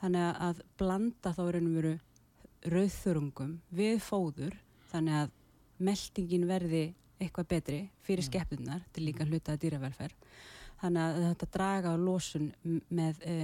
þannig 0.01 0.43
að 0.49 0.63
blanda 0.79 1.33
þá 1.35 1.43
raunum 1.49 1.75
veru 1.79 1.97
rauðþurungum 2.69 3.59
við 3.71 3.99
fóður 4.03 4.57
þannig 4.91 5.21
að 5.23 5.35
meldingin 5.79 6.47
verði 6.49 6.85
eitthvað 7.19 7.51
betri 7.51 7.81
fyrir 8.07 8.25
mm. 8.25 8.29
skeppunar 8.29 8.87
til 8.95 9.05
líka 9.07 9.25
mm. 9.25 9.33
hlutaða 9.33 9.63
dýravelferð 9.65 10.31
þannig 10.79 11.03
að 11.03 11.19
þetta 11.25 11.51
draga 11.57 11.95
á 11.95 11.97
lósun 11.99 12.49
með 12.95 13.21
e, 13.27 13.35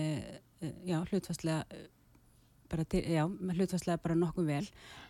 e, 0.62 0.70
já, 0.86 0.98
hlutfastlega 1.10 1.64
e, 1.74 1.82
bara, 2.70 2.86
já, 2.90 3.24
hlutfastlega 3.26 4.02
bara 4.04 4.18
nokkuð 4.18 4.50
vel 4.50 4.64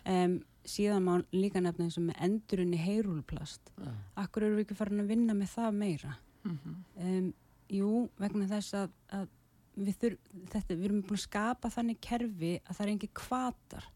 um, 0.09 0.37
síðan 0.65 1.05
má 1.05 1.13
líka 1.33 1.61
nefna 1.61 1.85
eins 1.85 1.99
og 2.01 2.07
með 2.07 2.21
endurinn 2.27 2.73
í 2.73 2.81
heyrúlplast 2.81 3.73
ja. 3.77 3.95
akkur 4.25 4.47
eru 4.47 4.59
við 4.59 4.67
ekki 4.67 4.79
farin 4.79 5.03
að 5.05 5.13
vinna 5.13 5.37
með 5.37 5.53
það 5.53 5.81
meira 5.81 6.15
mm 6.45 6.57
-hmm. 6.57 6.77
um, 7.09 7.33
jú, 7.69 7.91
vegna 8.21 8.49
þess 8.49 8.77
að, 8.81 8.95
að 9.13 9.29
við, 9.75 9.95
þur, 10.01 10.17
þetta, 10.53 10.75
við 10.75 10.87
erum 10.89 11.03
búin 11.05 11.19
að 11.19 11.25
skapa 11.25 11.71
þannig 11.73 12.01
kerfi 12.03 12.53
að 12.63 12.77
það 12.77 12.85
er 12.85 12.91
engi 12.93 13.11
kvatar 13.21 13.87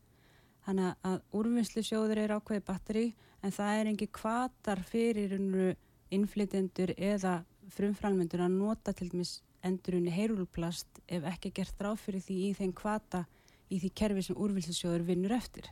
þannig 0.68 1.10
að 1.10 1.20
úrvinnslu 1.40 1.84
sjóður 1.86 2.24
er 2.24 2.36
ákveði 2.36 2.66
batteri 2.68 3.06
en 3.44 3.56
það 3.56 3.76
er 3.80 3.92
engi 3.94 4.10
kvatar 4.20 4.82
fyrir 4.86 5.36
innflytjendur 6.14 6.94
eða 6.98 7.40
frumfralmyndur 7.74 8.44
að 8.44 8.58
nota 8.58 8.94
til 8.98 9.10
dæmis 9.12 9.40
endurunni 9.66 10.12
heyrúlplast 10.14 11.02
ef 11.08 11.26
ekki 11.34 11.52
gert 11.60 11.84
ráð 11.84 12.00
fyrir 12.06 12.24
því 12.24 12.40
í 12.48 12.54
þeim 12.58 12.72
kvata 12.76 13.26
í 13.70 13.80
því 13.82 13.92
kerfi 14.02 14.24
sem 14.26 14.40
úrvinnslu 14.40 14.96
vinnur 15.06 15.36
eftir. 15.36 15.68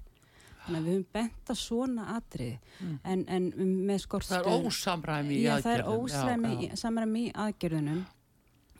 Þannig 0.66 0.80
að 0.80 0.88
við 0.88 0.94
höfum 0.98 1.08
bent 1.16 1.52
að 1.52 1.60
svona 1.62 2.06
atrið 2.18 2.56
mm. 2.84 2.96
en, 3.08 3.22
en 3.32 3.46
með 3.88 4.02
skorstu 4.04 4.36
það 4.36 4.50
er 4.52 4.68
ósamræmi 4.68 5.38
í 5.38 5.46
aðgerðunum 5.48 5.64
það 5.64 6.58
er 6.58 6.72
ósamræmi 6.76 7.22
í 7.24 7.30
aðgerðunum 7.44 8.02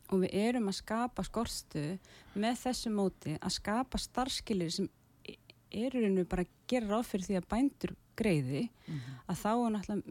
og 0.08 0.22
við 0.24 0.36
erum 0.48 0.70
að 0.72 0.80
skapa 0.80 1.24
skorstu 1.24 1.86
með 2.36 2.62
þessu 2.64 2.92
móti 2.94 3.36
að 3.38 3.56
skapa 3.58 4.00
starfskilir 4.02 4.72
sem 4.72 4.90
eru 5.72 6.04
einu 6.06 6.26
bara 6.30 6.46
að 6.46 6.54
gera 6.70 6.92
ráð 6.94 7.10
fyrir 7.12 7.28
því 7.28 7.40
að 7.40 7.50
bændur 7.52 7.96
greiði 8.18 8.64
mm 8.68 8.94
-hmm. 8.94 9.18
að 9.28 9.42
þá 9.42 9.52
er 9.52 9.74
náttúrulega 9.74 10.04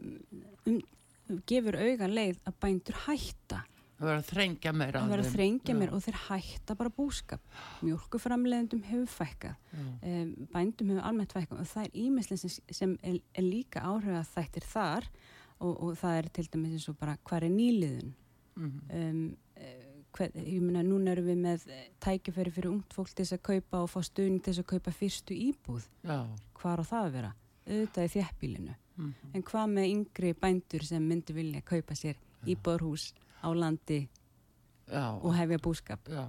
um, 0.65 1.41
gefur 1.47 1.75
auga 1.75 2.07
leið 2.07 2.37
að 2.45 2.53
bændur 2.61 2.99
hætta. 3.07 3.63
Það 3.97 4.07
verður 4.07 4.21
að 4.21 4.29
þrengja 4.29 4.71
meira 4.77 4.99
Það 4.99 5.09
verður 5.09 5.25
að 5.25 5.35
þrengja 5.35 5.73
meira 5.75 5.95
og 5.97 6.03
þeir 6.05 6.17
hætta 6.27 6.75
bara 6.75 6.89
búskap. 6.89 7.41
Mjölkuframleðendum 7.81 8.83
hefur 8.85 9.07
fækkað. 9.09 9.55
Um, 9.73 10.35
bændum 10.53 10.91
hefur 10.93 11.07
almennt 11.09 11.33
fækkað 11.33 11.63
og 11.63 11.67
það 11.67 11.83
er 11.87 11.97
ímislega 12.03 12.37
sem, 12.43 12.63
sem 12.69 12.93
er, 13.01 13.17
er 13.33 13.43
líka 13.43 13.81
áhrif 13.81 14.13
að 14.13 14.31
þættir 14.35 14.69
þar 14.69 15.09
og, 15.59 15.73
og 15.73 15.97
það 15.97 16.17
er 16.17 16.29
til 16.29 16.47
dæmis 16.53 16.77
eins 16.77 16.89
og 16.89 16.97
bara 17.01 17.17
hvað 17.23 17.43
er 17.43 17.49
nýliðun? 17.49 18.13
Mm 18.57 18.71
-hmm. 18.71 19.35
Hver, 20.17 20.33
ég 20.35 20.61
meina 20.63 20.83
núna 20.85 21.13
erum 21.13 21.29
við 21.29 21.39
með 21.43 21.65
tækifæri 22.03 22.53
fyrir 22.55 22.71
ungt 22.71 22.95
fólk 22.95 23.11
til 23.13 23.25
þess 23.25 23.37
að 23.37 23.43
kaupa 23.49 23.83
og 23.83 23.91
fá 23.91 23.99
stuðning 24.05 24.41
til 24.41 24.53
þess 24.53 24.63
að 24.63 24.69
kaupa 24.73 24.93
fyrstu 24.95 25.37
íbúð 25.37 25.87
Já. 26.01 26.17
hvað 26.57 26.81
á 26.81 26.85
það 26.91 27.05
að 27.05 27.15
vera 27.17 27.31
auðvitað 27.67 28.07
í 28.07 28.11
þjæppílinu 28.15 28.73
mm 28.73 29.05
-hmm. 29.05 29.31
en 29.33 29.43
hvað 29.51 29.71
með 29.75 29.89
yngri 29.93 30.33
bændur 30.33 30.83
sem 30.83 31.07
myndi 31.07 31.33
vilja 31.33 31.61
kaupa 31.61 31.95
sér 31.95 32.15
íbúðarhús 32.45 33.13
á 33.43 33.49
landi 33.53 34.07
Já. 34.87 35.19
og 35.21 35.35
hefja 35.35 35.57
búskap 35.57 35.99
Já. 36.09 36.27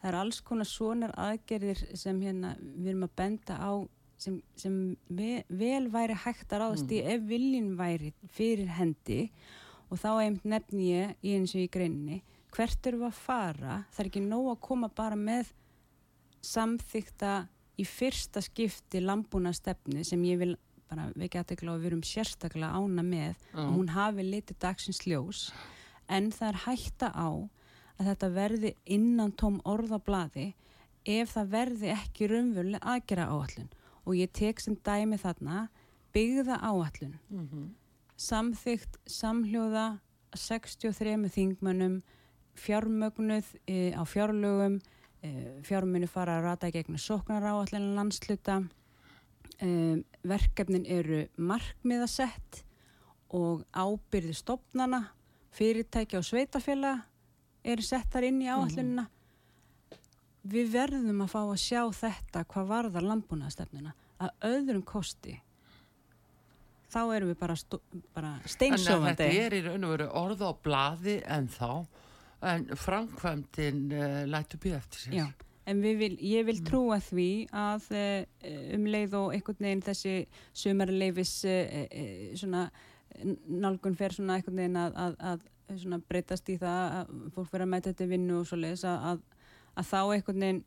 það 0.00 0.08
er 0.08 0.14
alls 0.14 0.40
konar 0.40 0.66
svonar 0.66 1.12
aðgerðir 1.16 1.96
sem 1.96 2.20
hérna 2.20 2.56
við 2.60 2.88
erum 2.88 3.08
að 3.08 3.16
benda 3.16 3.54
á 3.56 3.72
sem, 4.18 4.42
sem 4.56 4.96
ve, 5.08 5.44
vel 5.48 5.88
væri 5.92 6.14
hægt 6.14 6.52
að 6.52 6.60
ráðast 6.60 6.92
í 6.92 7.02
mm. 7.02 7.10
ef 7.14 7.28
viljin 7.28 7.76
væri 7.76 8.12
fyrir 8.28 8.66
hendi 8.66 9.30
og 9.90 9.98
þá 9.98 10.38
nefn 10.42 10.80
ég 10.80 11.14
í 11.22 11.36
eins 11.36 11.54
og 11.54 11.60
í 11.60 11.68
greinni 11.70 12.22
hvert 12.54 12.86
eru 12.86 12.98
við 13.02 13.06
að 13.10 13.18
fara? 13.26 13.76
Það 13.92 14.00
er 14.04 14.10
ekki 14.10 14.22
nóg 14.26 14.50
að 14.52 14.60
koma 14.60 14.88
bara 14.88 15.16
með 15.16 15.52
samþykta 16.46 17.32
í 17.80 17.84
fyrsta 17.84 18.40
skipti 18.44 19.00
lambúna 19.04 19.52
stefni 19.56 20.04
sem 20.06 20.22
ég 20.24 20.38
vil 20.40 20.54
bara 20.88 21.08
vekja 21.18 21.42
aðtegla 21.42 21.74
og 21.74 21.80
við 21.82 21.90
erum 21.90 22.04
sérstaklega 22.06 22.70
ána 22.78 23.02
með. 23.02 23.34
Já. 23.52 23.58
og 23.64 23.72
hún 23.74 23.88
hafi 23.90 24.22
litið 24.22 24.58
dagsins 24.62 25.00
ljós. 25.06 25.50
En 26.08 26.30
það 26.30 26.48
er 26.52 26.60
hætta 26.66 27.08
á 27.10 27.28
að 27.98 28.06
þetta 28.12 28.28
verði 28.36 28.74
innan 28.86 29.32
tóm 29.32 29.58
orðablaði 29.66 30.52
ef 31.06 31.32
það 31.34 31.50
verði 31.50 31.90
ekki 31.94 32.28
raunveruleg 32.30 32.82
aðgera 32.86 33.26
áallun 33.32 33.68
og 34.06 34.14
ég 34.14 34.30
tek 34.32 34.60
sem 34.60 34.76
dæmi 34.76 35.18
þarna 35.18 35.68
byggða 36.14 36.60
áallun 36.62 37.18
Mhm. 37.30 37.74
samþygt 38.16 38.96
samhljóða 39.06 39.98
63 40.34 41.28
þingmönnum 41.28 42.02
fjármögnuð 42.60 43.52
e, 43.68 43.92
á 43.94 44.02
fjárlögum. 44.08 44.78
E, 45.24 45.30
fjármunni 45.66 46.08
fara 46.10 46.38
að 46.38 46.46
rata 46.50 46.70
í 46.70 46.74
gegnum 46.76 47.00
sóknar 47.00 47.44
áallin 47.48 47.94
landsluta 47.96 48.60
e, 49.60 50.02
verkefnin 50.26 50.86
eru 50.86 51.24
markmiðasett 51.36 52.62
og 53.34 53.64
ábyrði 53.72 54.34
stopnana 54.36 55.06
fyrirtækja 55.56 56.20
og 56.20 56.26
sveitafélag 56.28 57.02
eru 57.66 57.82
sett 57.82 58.12
þar 58.12 58.28
inn 58.28 58.42
í 58.44 58.50
áallunina 58.52 59.08
við 60.46 60.70
verðum 60.76 61.24
að 61.24 61.32
fá 61.32 61.40
að 61.42 61.58
sjá 61.64 61.80
þetta 61.96 62.44
hvað 62.52 62.70
varðar 62.70 63.08
landbúnaðastefnuna 63.08 63.94
að 64.22 64.46
öðrum 64.46 64.84
kosti 64.86 65.34
þá 66.92 67.00
erum 67.16 67.32
við 67.32 67.38
bara, 67.40 67.56
bara 68.14 68.32
Þannig 68.36 68.46
að 68.46 68.52
steinsofandi. 68.54 69.16
þetta 69.24 69.46
er 69.46 69.56
í 69.56 69.62
raun 69.66 69.86
og 69.86 69.94
veru 69.96 70.08
orð 70.22 70.44
á 70.46 70.50
blaði 70.64 71.16
en 71.26 71.48
þá 71.50 71.70
en 72.42 72.66
framkvæmdin 72.76 73.82
uh, 73.92 74.22
lætu 74.28 74.58
býða 74.60 74.80
eftir 74.82 75.06
sér. 75.06 75.16
Já, 75.16 75.26
en 75.66 75.82
vil, 75.82 76.18
ég 76.20 76.46
vil 76.46 76.60
trúa 76.66 76.98
því 77.02 77.30
að 77.56 77.88
uh, 77.96 78.76
um 78.76 78.86
leið 78.92 79.16
og 79.20 79.32
einhvern 79.34 79.68
veginn 79.68 79.84
þessi 79.86 80.14
sumarleifis 80.52 81.34
uh, 81.48 81.80
uh, 81.86 82.36
svona 82.36 82.68
nálgun 83.48 83.96
fer 83.96 84.12
svona 84.12 84.36
einhvern 84.36 84.60
veginn 84.60 84.80
að, 84.80 84.96
að, 85.00 85.16
að 85.32 85.80
svona 85.80 86.00
breytast 86.08 86.48
í 86.52 86.58
það 86.60 86.96
að 87.00 87.14
fólk 87.34 87.52
vera 87.52 87.66
að 87.66 87.72
mæta 87.72 87.92
þetta 87.92 88.10
vinnu 88.10 88.40
og 88.40 88.48
svo 88.48 88.58
leiðis 88.60 88.84
að, 88.86 89.06
að, 89.10 89.22
að 89.74 89.88
þá 89.90 90.00
einhvern 90.02 90.44
veginn 90.44 90.64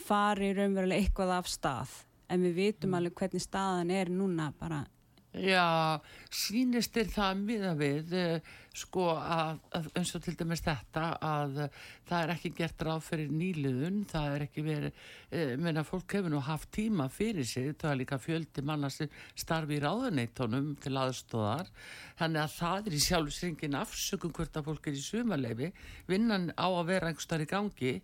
fari 0.00 0.54
raunverulega 0.56 1.04
eitthvað 1.04 1.34
af 1.36 1.50
stað. 1.50 1.98
En 2.30 2.42
við 2.46 2.56
vitum 2.56 2.94
alveg 2.94 3.16
hvernig 3.18 3.42
staðan 3.42 3.90
er 3.92 4.10
núna 4.14 4.50
bara 4.58 4.84
Já, 5.30 6.00
sýnist 6.34 6.90
þér 6.90 7.10
það 7.14 7.42
miða 7.46 7.68
við 7.78 8.14
uh, 8.18 8.48
sko 8.74 9.12
að, 9.14 9.60
að 9.78 9.86
eins 10.00 10.10
og 10.18 10.24
til 10.24 10.34
dæmis 10.40 10.62
þetta 10.66 11.04
að 11.22 11.60
uh, 11.68 11.78
það 12.08 12.24
er 12.24 12.32
ekki 12.34 12.50
gert 12.58 12.82
ráð 12.82 13.04
fyrir 13.06 13.30
nýliðun, 13.38 14.00
það 14.10 14.34
er 14.34 14.44
ekki 14.48 14.64
verið, 14.66 14.98
uh, 15.30 15.54
menna 15.62 15.86
fólk 15.86 16.16
hefur 16.18 16.34
nú 16.34 16.42
haft 16.42 16.72
tíma 16.74 17.06
fyrir 17.14 17.46
sig, 17.46 17.70
það 17.78 17.92
er 17.92 18.00
líka 18.02 18.18
fjöldi 18.18 18.66
manna 18.66 18.90
sem 18.90 19.14
starfi 19.38 19.78
í 19.78 19.80
ráðuneytónum 19.86 20.72
til 20.82 20.96
aðstóðar, 20.98 21.70
þannig 22.18 22.42
að 22.42 22.58
það 22.58 22.90
er 22.90 22.98
í 22.98 23.02
sjálfsringin 23.06 23.80
afsökum 23.84 24.34
hvort 24.34 24.58
að 24.58 24.66
fólk 24.72 24.90
er 24.90 24.98
í 24.98 25.06
sumarleifi, 25.06 25.72
vinnan 26.10 26.50
á 26.58 26.66
að 26.66 26.88
vera 26.90 27.14
einhverstaðar 27.14 27.46
í 27.46 27.52
gangi, 27.54 27.98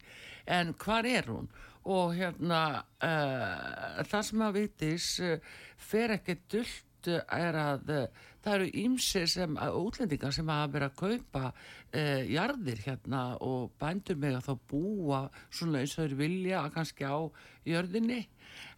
en 0.47 0.77
hvar 0.79 1.11
er 1.11 1.35
hún? 1.35 1.51
Og 1.87 2.17
hérna, 2.19 2.83
uh, 3.07 4.03
það 4.07 4.27
sem 4.31 4.41
að 4.43 4.57
vitis 4.61 5.13
uh, 5.23 5.39
fer 5.79 6.15
ekki 6.17 6.41
dullt 6.51 6.86
er 7.15 7.57
að 7.61 7.91
uh, 7.95 8.25
það 8.45 8.55
eru 8.57 8.69
ímsir 8.85 9.27
sem 9.31 9.59
útlendingar 9.59 10.35
sem 10.35 10.51
hafa 10.51 10.71
verið 10.75 10.91
að 10.91 10.99
kaupa 11.01 11.43
uh, 11.51 12.23
jarðir 12.31 12.83
hérna 12.85 13.23
og 13.43 13.73
bændur 13.81 14.19
með 14.23 14.39
að 14.39 14.49
þá 14.49 14.67
búa 14.73 15.21
svona 15.51 15.83
eins 15.83 15.97
og 15.97 16.05
þeir 16.05 16.19
vilja 16.21 16.65
kannski 16.75 17.09
á 17.09 17.19
jörðinni. 17.67 18.21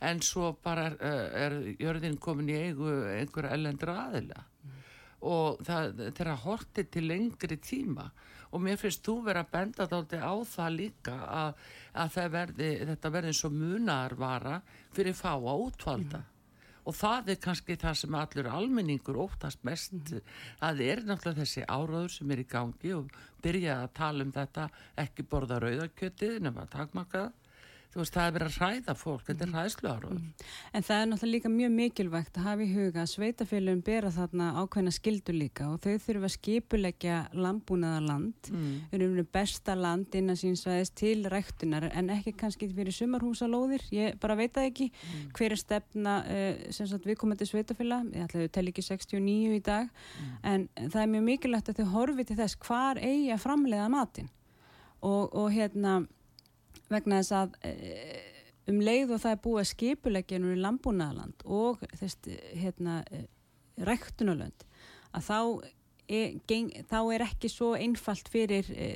En 0.04 0.22
svo 0.24 0.54
bara 0.64 0.88
er, 0.88 0.96
uh, 1.00 1.26
er 1.44 1.58
jörðin 1.82 2.16
komin 2.22 2.48
í 2.52 2.56
eigu 2.68 2.88
einhverja 3.12 3.58
ellendra 3.58 3.98
aðila. 4.06 4.46
Og 5.28 5.60
það 5.66 6.02
þeirra 6.14 6.38
horti 6.44 6.86
til 6.86 7.08
lengri 7.10 7.58
tíma. 7.58 8.06
Og 8.54 8.62
mér 8.64 8.78
finnst 8.80 9.02
þú 9.04 9.18
vera 9.26 9.42
að 9.44 9.52
benda 9.52 9.84
þátti 9.90 10.22
á 10.24 10.34
það 10.48 10.76
líka 10.78 11.16
að, 11.26 11.62
að 12.00 12.18
verði, 12.32 12.72
þetta 12.94 13.12
verði 13.12 13.32
eins 13.34 13.44
og 13.44 13.56
munarvara 13.58 14.60
fyrir 14.96 15.16
fá 15.18 15.34
að 15.34 15.66
útvalda 15.66 16.22
og 16.88 16.96
það 16.96 17.34
er 17.34 17.40
kannski 17.44 17.76
það 17.80 17.98
sem 18.00 18.14
allur 18.16 18.48
almenningur 18.58 19.18
óttast 19.20 19.64
mest. 19.68 19.92
Að 20.64 20.80
það 20.80 20.86
er 20.86 21.02
náttúrulega 21.04 21.42
þessi 21.42 21.66
áráður 21.68 22.14
sem 22.14 22.32
er 22.32 22.40
í 22.40 22.46
gangi 22.48 22.94
og 22.96 23.18
byrja 23.44 23.82
að 23.82 23.92
tala 23.98 24.24
um 24.24 24.32
þetta 24.32 24.70
ekki 25.04 25.26
borða 25.28 25.60
rauðakjötið 25.64 26.40
nema 26.46 26.64
takmarka 26.72 27.28
það 27.28 27.47
þú 27.92 28.02
veist 28.02 28.16
það 28.16 28.26
er 28.26 28.36
verið 28.36 28.48
að 28.48 28.58
hræða 28.58 28.96
fólk 28.98 29.26
þetta 29.28 29.46
er 29.46 29.54
hræðslu 29.56 29.92
áráður 29.92 30.48
En 30.72 30.86
það 30.88 31.02
er 31.02 31.08
náttúrulega 31.12 31.34
líka 31.34 31.52
mjög 31.52 31.72
mikilvægt 31.78 32.38
að 32.38 32.48
hafa 32.48 32.64
í 32.64 32.72
huga 32.72 33.04
að 33.04 33.12
sveitafélagum 33.14 33.84
bera 33.86 34.12
þarna 34.14 34.50
ákveðna 34.62 34.94
skildur 34.94 35.38
líka 35.38 35.68
og 35.72 35.80
þau 35.84 35.94
þurfa 36.04 36.28
að 36.28 36.34
skipuleggja 36.36 37.18
landbúnaða 37.36 38.02
land 38.08 38.52
mm. 38.52 38.74
erum 38.92 39.18
besta 39.32 39.74
land 39.78 40.14
innan 40.18 40.38
sínsvæðis 40.38 40.92
til 40.96 41.24
ræktunar 41.30 41.88
en 41.92 42.10
ekki 42.12 42.34
kannski 42.38 42.68
fyrir 42.72 42.94
sumarhúsalóðir, 42.94 43.84
ég 43.94 44.18
bara 44.22 44.36
veit 44.38 44.54
það 44.56 44.68
ekki. 44.70 44.88
Hver 45.36 45.54
er 45.54 45.60
stefna 45.60 46.16
uh, 46.24 46.66
sem 46.74 46.88
sagt 46.90 47.06
viðkomandi 47.08 47.48
sveitafélag, 47.48 48.10
ég 48.14 48.26
ætla 48.26 48.42
að 48.42 48.48
þau 48.48 48.54
tel 48.58 48.66
ekki 48.72 48.86
69 48.88 49.56
í 49.58 49.62
dag, 49.64 49.90
en 50.42 50.68
það 50.78 51.00
er 51.02 51.12
mjög 51.14 51.26
mikilvægt 51.28 51.72
að 51.72 51.82
þau 51.82 51.94
horfi 51.96 52.28
til 52.28 52.38
þess 52.38 52.60
hvar 52.66 53.02
eigi 53.02 53.32
að 53.34 53.42
framleiða 53.44 53.88
matinn. 53.92 54.30
Og, 54.98 55.34
og 55.38 55.52
hérna 55.54 56.00
vegna 56.92 57.20
þess 57.22 57.34
að 57.36 57.56
e, 57.64 57.72
um 58.68 58.80
leið 58.84 59.14
og 59.14 59.22
það 59.22 59.34
er 59.34 59.42
búið 59.44 59.62
að 59.62 59.70
skipuleggja 59.72 60.40
nú 60.42 60.52
í 60.54 60.60
landbúnaðaland 60.62 61.46
og 61.46 61.82
þess, 61.96 62.18
hérna, 62.58 63.00
e, 63.10 63.24
ræktunarlönd 63.88 64.66
að 65.16 65.28
þá 65.28 65.38
er, 66.08 66.36
geng, 66.50 66.70
þá 66.90 67.00
er 67.14 67.26
ekki 67.28 67.50
svo 67.52 67.72
einfalt 67.78 68.28
fyrir 68.32 68.68
e, 68.74 68.90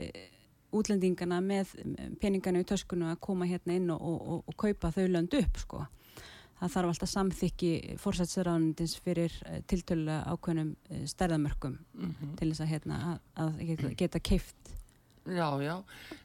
útlendingana 0.73 1.41
með 1.45 1.75
peningana 2.21 2.63
í 2.63 2.69
töskunu 2.69 3.11
að 3.13 3.21
koma 3.25 3.49
hérna 3.49 3.77
inn 3.77 3.91
og, 3.93 4.01
og, 4.01 4.23
og, 4.23 4.47
og 4.49 4.57
kaupa 4.57 4.93
þau 4.95 5.05
lönd 5.11 5.37
upp 5.37 5.61
sko. 5.61 5.83
Það 6.63 6.73
þarf 6.77 6.93
alltaf 6.93 7.11
samþykki 7.11 7.71
fórsætsraunindins 7.99 8.95
fyrir 9.03 9.35
tiltölu 9.69 10.15
ákveðnum 10.31 10.77
stærðamörkum 11.11 11.75
Mm 11.93 12.37
til 12.39 12.49
þess 12.53 12.63
að, 12.63 12.71
hérna, 12.71 12.99
að, 13.11 13.19
að 13.43 13.95
geta 13.99 14.21
keift 14.23 14.73
Já, 15.23 15.49
já, 15.63 15.77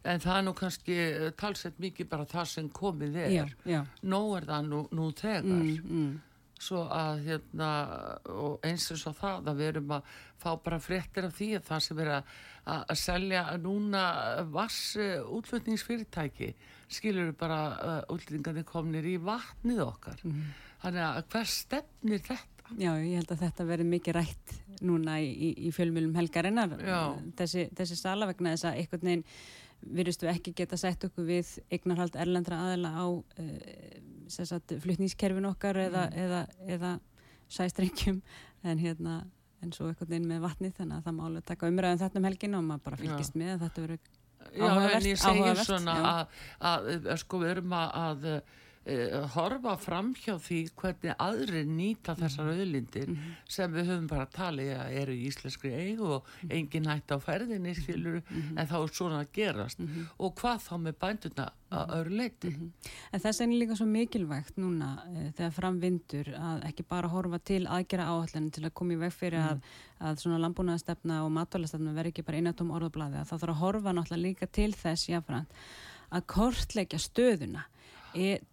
en 0.10 0.22
það 0.24 0.38
er 0.40 0.46
nú 0.48 0.54
kannski 0.58 0.96
eh, 0.98 1.28
talsett 1.38 1.76
mikið 1.80 2.08
bara 2.10 2.26
það 2.26 2.48
sem 2.50 2.70
komið 2.74 3.20
er 3.28 3.34
já, 3.36 3.44
já. 3.70 3.82
Nó 4.02 4.22
er 4.38 4.48
það 4.50 4.72
nú, 4.72 4.80
nú 4.98 5.12
þegar 5.14 5.44
Mm, 5.46 5.76
mm. 5.86 6.16
svo 6.58 6.82
að 6.90 7.20
hérna 7.28 7.70
og 8.34 8.66
eins 8.66 8.88
og 8.92 8.98
svo 8.98 9.14
það 9.14 9.52
að 9.52 9.60
við 9.62 9.68
erum 9.68 9.94
að 10.00 10.16
fá 10.42 10.50
bara 10.66 10.80
fréttir 10.82 11.28
af 11.28 11.36
því 11.38 11.50
að 11.60 11.68
það 11.70 11.84
sem 11.86 12.02
er 12.02 12.12
að, 12.16 12.34
að, 12.66 12.96
selja 13.04 13.44
núna 13.62 14.04
vass 14.50 14.96
uh, 14.98 15.22
útflutningsfyrirtæki 15.38 16.50
skilur 16.90 17.30
við 17.30 17.38
bara 17.38 17.62
uh, 17.78 18.02
útlendingarnir 18.16 18.66
komnir 18.66 19.06
í 19.06 19.18
vatnið 19.22 19.84
okkar 19.86 20.26
þannig 20.82 21.04
að 21.06 21.24
hver 21.36 21.46
stefnir 21.54 22.26
þetta? 22.26 22.57
Já, 22.76 22.90
ég 23.00 23.22
held 23.22 23.32
að 23.32 23.44
þetta 23.46 23.68
verði 23.68 23.86
mikið 23.88 24.18
rætt 24.18 24.56
núna 24.86 25.18
í, 25.24 25.30
í, 25.32 25.52
í 25.68 25.72
fjölmjölum 25.74 26.18
helgarinnar 26.18 26.76
Já. 26.84 27.00
þessi, 27.40 27.68
þessi 27.78 27.98
sala 27.98 28.28
vegna 28.30 28.54
þess 28.54 28.68
að 28.68 28.82
einhvern 28.82 29.08
veginn 29.08 29.24
virðustu 29.98 30.28
ekki 30.30 30.54
geta 30.58 30.78
sett 30.80 31.06
okkur 31.08 31.28
við 31.28 31.54
eignarhald 31.74 32.18
erlendra 32.20 32.60
aðila 32.66 32.92
á 32.98 33.06
uh, 33.08 33.96
sagt, 34.28 34.76
flutningskerfin 34.84 35.48
okkar 35.50 35.80
eða, 35.86 36.08
eða, 36.18 36.44
eða 36.68 36.94
sæstrengjum 37.54 38.22
en 38.68 38.84
hérna 38.84 39.22
en 39.64 39.74
svo 39.74 39.88
einhvern 39.90 40.12
veginn 40.12 40.30
með 40.30 40.44
vatnið 40.44 40.78
þannig 40.82 41.00
að 41.00 41.08
það 41.08 41.18
máli 41.22 41.42
að 41.42 41.50
taka 41.50 41.72
umræðum 41.72 42.02
þetta 42.04 42.20
um 42.20 42.30
helgin 42.30 42.58
og 42.58 42.66
maður 42.68 42.86
bara 42.90 43.02
fylgist 43.02 43.34
Já. 43.34 43.40
með 43.42 43.54
að 43.54 43.66
þetta 43.66 43.86
verður 43.88 44.16
Já, 44.48 44.64
Áhugavert, 44.64 44.96
en 44.96 45.08
ég 45.08 45.20
segi 45.20 45.42
áhugavert, 45.42 45.68
svona 45.68 45.94
já. 45.98 46.12
að 46.70 47.08
sko 47.24 47.40
við 47.42 47.54
erum 47.56 47.74
að, 47.76 47.90
að 48.04 48.28
uh, 48.88 49.28
horfa 49.36 49.76
fram 49.82 50.14
hjá 50.18 50.36
því 50.42 50.60
hvernig 50.80 51.16
aðrir 51.22 51.68
nýta 51.70 52.16
þessar 52.18 52.52
auðlindir 52.54 53.14
sem 53.50 53.74
við 53.74 53.92
höfum 53.92 54.10
bara 54.12 54.28
talið 54.32 54.74
að 54.78 54.98
eru 55.02 55.16
í 55.16 55.28
íslenskri 55.30 55.74
eigu 55.76 56.12
og 56.18 56.32
engin 56.50 56.90
hætt 56.90 57.14
á 57.14 57.18
ferðinni 57.24 57.76
skilur 57.78 58.22
en 58.32 58.70
þá 58.70 58.78
er 58.80 58.94
svona 58.94 59.22
að 59.24 59.32
gerast. 59.38 59.84
Og 60.18 60.36
hvað 60.40 60.64
þá 60.68 60.74
með 60.86 61.00
bænduna 61.04 61.50
að 61.68 61.90
öðru 61.98 62.18
leiti 62.22 62.50
En 63.12 63.20
þess 63.20 63.42
er 63.44 63.52
líka 63.52 63.76
svo 63.76 63.88
mikilvægt 63.90 64.60
núna 64.62 64.94
uh, 65.04 65.28
þegar 65.36 65.56
framvindur 65.58 66.32
að 66.40 66.64
ekki 66.70 66.88
bara 66.88 67.12
horfa 67.12 67.42
til 67.44 67.66
aðgera 67.68 68.08
áhaldinu 68.14 68.54
til 68.56 68.64
að 68.68 68.76
koma 68.78 68.96
í 68.96 69.02
veg 69.02 69.14
fyrir 69.16 69.44
að, 69.44 69.68
að 70.00 70.24
svona 70.24 70.40
landbúnaðastefna 70.46 71.20
og 71.26 71.34
matvalastefna 71.36 71.96
verði 71.98 72.16
ekki 72.16 72.28
bara 72.28 72.42
einatóm 72.42 72.72
orðablaði 72.78 73.20
að 73.20 73.30
það 73.32 73.44
þarf 73.44 73.56
að 73.56 73.62
horfa 73.66 73.96
náttúrulega 73.98 74.24
líka 74.24 74.50
til 74.60 74.72
þess 74.78 75.10
jáfnframt 75.12 75.62
að 76.14 76.28
kortleggja 76.32 77.00
stöðuna. 77.02 77.66
Er, 78.16 78.44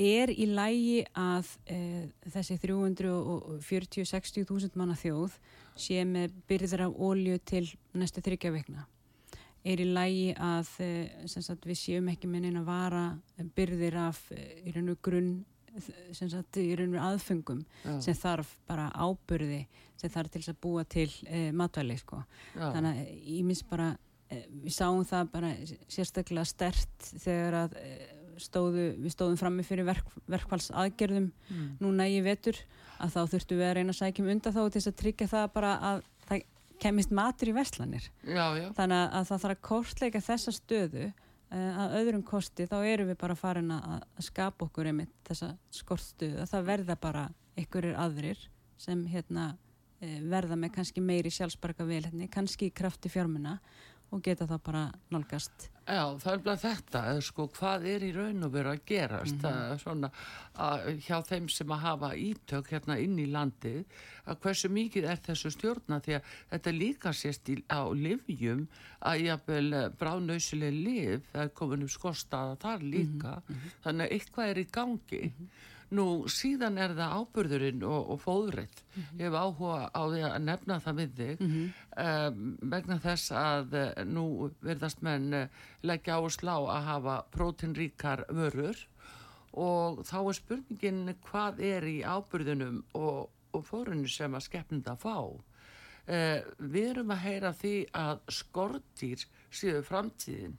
er 0.00 0.30
í 0.32 0.46
lægi 0.50 1.04
að 1.14 1.50
uh, 1.70 2.02
þessi 2.34 2.58
340-60 2.62 4.48
þúsund 4.48 4.78
manna 4.78 4.96
þjóð 4.98 5.38
sé 5.78 6.04
með 6.06 6.34
byrðir 6.48 6.86
af 6.86 6.98
ólju 6.98 7.38
til 7.46 7.66
næstu 7.94 8.22
þryggja 8.24 8.52
vikna 8.54 8.86
er 9.64 9.80
í 9.80 9.86
lægi 9.88 10.34
að 10.36 10.68
sem 11.30 11.42
sagt, 11.42 11.64
við 11.66 11.80
séum 11.80 12.10
ekki 12.12 12.28
með 12.28 12.46
neina 12.46 12.62
vara 12.66 13.04
byrðir 13.56 13.96
af 14.02 14.20
eh, 14.34 14.60
í 14.68 14.74
raun 14.74 14.92
og 14.92 15.00
grunn 15.04 15.34
sem 16.14 16.28
sagt 16.30 16.58
aðfengum 16.60 17.64
Já. 17.82 17.94
sem 18.04 18.14
þarf 18.14 18.52
bara 18.68 18.90
áburði 18.94 19.64
sem 19.98 20.12
þarf 20.12 20.30
til 20.30 20.42
að 20.52 20.60
búa 20.62 20.84
til 20.86 21.08
matvæli 21.50 21.96
sko. 21.98 22.20
Þannig 22.54 22.90
að 22.92 23.08
ég 23.32 23.48
minnst 23.48 23.66
bara 23.66 23.88
við 24.30 24.76
sáum 24.76 25.02
það 25.08 25.32
bara 25.32 25.50
sérstaklega 25.90 26.46
stert 26.46 27.08
þegar 27.24 27.58
að 27.64 27.74
stóðu, 28.42 28.86
við 29.04 29.12
stóðum 29.14 29.38
frammi 29.40 29.62
fyrir 29.66 29.86
verk, 29.88 30.06
verkfalls 30.30 30.70
aðgerðum 30.74 31.30
Mm. 31.50 31.76
núna 31.80 32.06
í 32.08 32.20
vetur 32.24 32.56
að 32.98 33.12
þá 33.14 33.20
þurftum 33.34 33.58
við 33.60 33.66
að 33.68 33.74
reyna 33.78 33.92
að 33.92 33.98
sækjum 34.00 34.30
undan 34.32 34.52
þá 34.54 34.60
til 34.64 34.80
þess 34.80 34.90
að 34.90 34.98
tryggja 35.02 35.26
það 35.28 35.46
bara 35.54 35.72
að 35.90 36.02
það 36.28 36.42
kemist 36.84 37.10
matur 37.14 37.48
í 37.48 37.54
verslanir 37.54 38.08
Já, 38.26 38.46
já. 38.58 38.68
þannig 38.76 38.96
að, 38.98 39.08
að 39.14 39.26
það 39.28 39.42
þarf 39.44 39.54
að 39.56 39.62
kortleika 39.68 40.20
þessa 40.20 40.52
stöðu 40.56 41.04
uh, 41.06 41.74
að 41.84 41.96
öðrum 42.00 42.22
kosti 42.26 42.66
þá 42.70 42.76
erum 42.84 43.08
við 43.12 43.18
bara 43.20 43.34
farin 43.38 43.70
að, 43.76 44.02
skapa 44.26 44.64
okkur 44.66 44.90
einmitt 44.90 45.12
þessa 45.28 45.52
skortstöðu 45.70 46.40
að 46.42 46.50
það 46.54 46.66
verða 46.72 46.96
bara 47.00 47.26
einhverjir 47.56 47.96
aðrir 48.00 48.40
sem 48.76 49.04
hérna 49.06 49.52
uh, 49.54 50.20
verða 50.30 50.56
með 50.58 50.74
kannski 50.78 51.00
meiri 51.04 51.30
sjálfsbarka 51.30 51.86
velhenni, 51.86 52.28
kannski 52.28 52.70
í 52.70 52.74
krafti 52.74 53.08
fjármuna 53.12 53.58
og 54.14 54.22
geta 54.24 54.46
þá 54.46 54.58
bara 54.62 54.82
nálgast. 55.12 55.70
Já, 55.84 56.16
það 56.16 56.30
er 56.30 56.42
bara 56.46 56.60
þetta, 56.62 57.00
sko, 57.26 57.44
hvað 57.58 57.82
er 57.90 58.04
í 58.06 58.12
raun 58.14 58.46
og 58.46 58.52
veru 58.54 58.70
að 58.72 58.84
gerast, 58.88 59.36
það 59.42 59.58
er 59.66 59.80
svona 59.82 60.08
að, 60.64 60.86
hjá 61.04 61.18
þeim 61.28 61.48
sem 61.52 61.74
að 61.74 61.82
hafa 61.82 62.10
ítök 62.16 62.70
hérna 62.72 62.96
inn 63.02 63.18
í 63.20 63.26
landið, 63.28 63.82
að 64.24 64.40
hversu 64.46 64.70
mikið 64.72 65.08
er 65.12 65.20
þessu 65.26 65.52
stjórna 65.52 66.00
því 66.06 66.16
að 66.16 66.30
þetta 66.54 66.74
líka 66.78 67.12
sést 67.12 67.52
í, 67.52 67.58
á 67.68 67.84
livjum 67.92 68.64
að 69.04 69.26
jafnvel 69.26 69.82
bráðnausileg 70.00 70.78
liv, 70.78 71.28
það 71.34 71.44
er 71.44 71.54
komin 71.60 71.84
um 71.84 71.92
skorstaða 71.92 72.56
þar 72.64 72.88
líka, 72.96 73.36
þannig 73.84 74.06
að 74.06 74.16
eitthvað 74.16 74.54
er 74.54 74.62
í 74.62 74.68
gangi. 74.78 75.22
Nú 75.94 76.06
síðan 76.32 76.78
er 76.80 76.94
það 76.96 77.14
ábyrðurinn 77.20 77.84
og, 77.86 78.10
og 78.14 78.20
fóðrætt. 78.22 78.82
Ég 79.18 79.26
hef 79.26 79.36
áhuga 79.36 79.90
á 79.94 80.02
því 80.10 80.22
að 80.28 80.38
nefna 80.46 80.78
það 80.82 80.98
við 81.00 81.12
þig 81.20 81.44
um, 82.04 82.56
vegna 82.74 82.98
þess 83.04 83.34
að 83.38 83.76
uh, 83.80 84.02
nú 84.08 84.24
verðast 84.64 85.04
menn 85.06 85.28
uh, 85.34 85.62
leggja 85.82 86.18
áherslu 86.18 86.50
á 86.50 86.60
að 86.76 86.88
hafa 86.88 87.16
prótinríkar 87.34 88.24
vörur 88.30 88.80
og 89.54 90.02
þá 90.08 90.18
er 90.20 90.38
spurningin 90.40 91.14
hvað 91.28 91.62
er 91.62 91.86
í 91.86 92.02
ábyrðunum 92.02 92.82
og, 92.98 93.30
og 93.54 93.66
fórunni 93.68 94.10
sem 94.10 94.34
að 94.34 94.46
skeppnunda 94.48 94.96
fá. 94.98 95.18
Uh, 96.04 96.40
við 96.58 96.90
erum 96.90 97.14
að 97.14 97.24
heyra 97.28 97.54
því 97.56 97.76
að 97.96 98.18
skortýr 98.40 99.24
séu 99.54 99.80
framtíðin. 99.86 100.58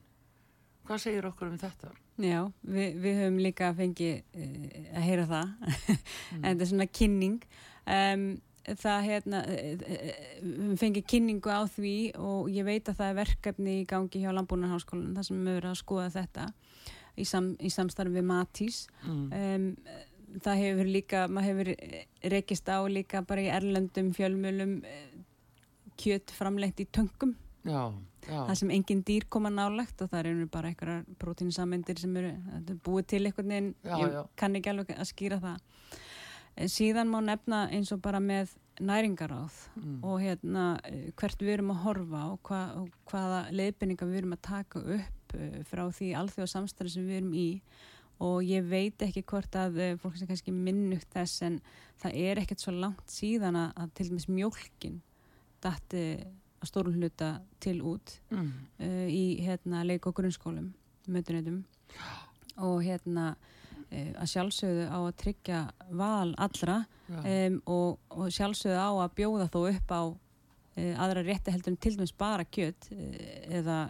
Hvað 0.86 1.02
segir 1.02 1.28
okkur 1.28 1.52
um 1.52 1.60
þetta? 1.60 1.92
Já, 2.16 2.40
við, 2.64 2.96
við 3.04 3.18
höfum 3.20 3.38
líka 3.44 3.70
fengið 3.76 4.20
uh, 4.40 4.66
að 4.96 5.06
heyra 5.06 5.26
það. 5.30 5.54
En 6.40 6.46
þetta 6.46 6.64
er 6.64 6.70
svona 6.70 6.88
kynning. 6.98 7.38
Um, 7.86 8.26
það 8.66 9.06
hérna 9.06 9.42
uh, 9.52 9.84
uh, 9.84 10.10
við 10.46 10.80
fengið 10.80 11.06
kynningu 11.12 11.52
á 11.52 11.62
því 11.70 11.96
og 12.18 12.50
ég 12.54 12.66
veit 12.66 12.88
að 12.88 12.98
það 13.02 13.12
er 13.12 13.18
verkefni 13.20 13.78
í 13.82 13.86
gangi 13.90 14.24
hjá 14.24 14.32
Landbúnarháskólan 14.32 15.14
þar 15.18 15.28
sem 15.28 15.42
við 15.44 15.58
höfum 15.58 15.70
að 15.74 15.80
skoða 15.82 16.08
þetta 16.16 16.48
í, 17.16 17.28
sam, 17.28 17.52
í 17.60 17.72
samstarfi 17.72 18.16
við 18.16 18.28
Matís. 18.32 18.82
Mm. 19.04 19.26
um, 19.30 19.70
það 20.42 20.62
hefur 20.64 20.88
líka 20.90 21.20
maður 21.30 21.70
hefur 21.70 22.32
rekist 22.32 22.66
á 22.68 22.82
líka 22.90 23.22
bara 23.24 23.44
í 23.44 23.52
erlendum 23.52 24.10
fjölmjölum 24.16 24.80
kjöt 26.00 26.32
framleitt 26.34 26.80
í 26.82 26.88
töngum. 26.92 27.36
Já, 27.66 27.92
já. 27.92 28.15
Það 28.26 28.54
sem 28.58 28.70
engin 28.74 29.02
dýr 29.06 29.26
koma 29.30 29.50
nálagt 29.50 30.02
og 30.02 30.10
það 30.10 30.26
eru 30.32 30.46
bara 30.50 30.68
einhverjar 30.72 31.04
prótínsameindir 31.22 31.98
sem 32.02 32.16
eru 32.16 32.32
er 32.58 32.78
búið 32.84 33.06
til 33.12 33.24
einhvern 33.28 33.48
veginn. 33.52 33.74
Ég 33.84 34.16
kann 34.36 34.56
ekki 34.58 34.72
alveg 34.72 34.94
að 34.96 35.10
skýra 35.12 35.38
það. 35.40 35.58
Síðan 36.72 37.10
má 37.12 37.18
nefna 37.20 37.66
eins 37.70 37.92
og 37.92 38.00
bara 38.02 38.20
með 38.20 38.54
næringaráð 38.80 39.52
Mm. 39.76 39.98
og 40.04 40.20
hérna 40.20 40.80
eh, 40.84 41.10
hvert 41.16 41.38
við 41.40 41.52
erum 41.54 41.70
að 41.72 41.82
horfa 41.84 42.22
og, 42.32 42.38
hva, 42.48 42.60
og 42.76 42.88
hvaða 43.08 43.50
leiðbendingar 43.52 44.08
við 44.08 44.18
erum 44.22 44.32
að 44.36 44.42
taka 44.42 44.80
upp 44.80 45.34
eh, 45.36 45.62
frá 45.68 45.84
því 45.92 46.08
alþjóða 46.16 46.48
samstæði 46.52 46.90
sem 46.94 47.06
við 47.06 47.16
erum 47.20 47.34
í. 47.34 47.60
Og 48.24 48.40
ég 48.48 48.64
veit 48.64 49.02
ekki 49.04 49.22
hvort 49.28 49.52
að 49.60 49.78
eh, 49.84 49.96
fólk 50.00 50.16
sem 50.16 50.28
kannski 50.28 50.52
minnugt 50.52 51.08
þess 51.12 51.42
en 51.42 51.60
það 52.00 52.16
er 52.16 52.40
ekkert 52.40 52.60
svo 52.64 52.72
langt 52.72 53.08
síðan 53.12 53.56
að, 53.56 53.72
að 53.76 53.92
til 53.94 54.08
dæmis 54.10 54.28
mjólkin 54.28 55.00
datti 55.60 56.04
að 56.62 56.70
stórun 56.70 56.96
hluta 57.00 57.30
til 57.60 57.78
út 57.82 58.16
Mm. 58.30 58.52
uh, 58.80 59.06
í 59.08 59.24
hérna 59.46 59.84
leik 59.86 60.06
og 60.06 60.14
grunnskólum 60.18 60.72
mötunetum 61.08 61.64
og 62.58 62.82
hérna 62.84 63.34
uh, 63.36 64.12
að 64.20 64.30
sjálfsögðu 64.34 64.86
á 64.90 64.98
að 64.98 65.16
tryggja 65.22 65.64
val 65.90 66.34
allra 66.38 66.84
um, 67.08 67.60
og, 67.66 67.98
og 68.10 68.30
sjálfsögðu 68.34 68.78
á 68.80 68.90
að 69.04 69.14
bjóða 69.20 69.48
þó 69.52 69.60
upp 69.70 69.92
á 69.94 70.02
uh, 70.06 70.94
aðra 71.04 71.22
rétti 71.26 71.52
heldur 71.54 71.74
en 71.74 71.76
til 71.76 71.96
dæmis 71.96 72.12
bara 72.18 72.44
kjöt 72.44 72.88
uh, 72.92 73.20
eða 73.60 73.80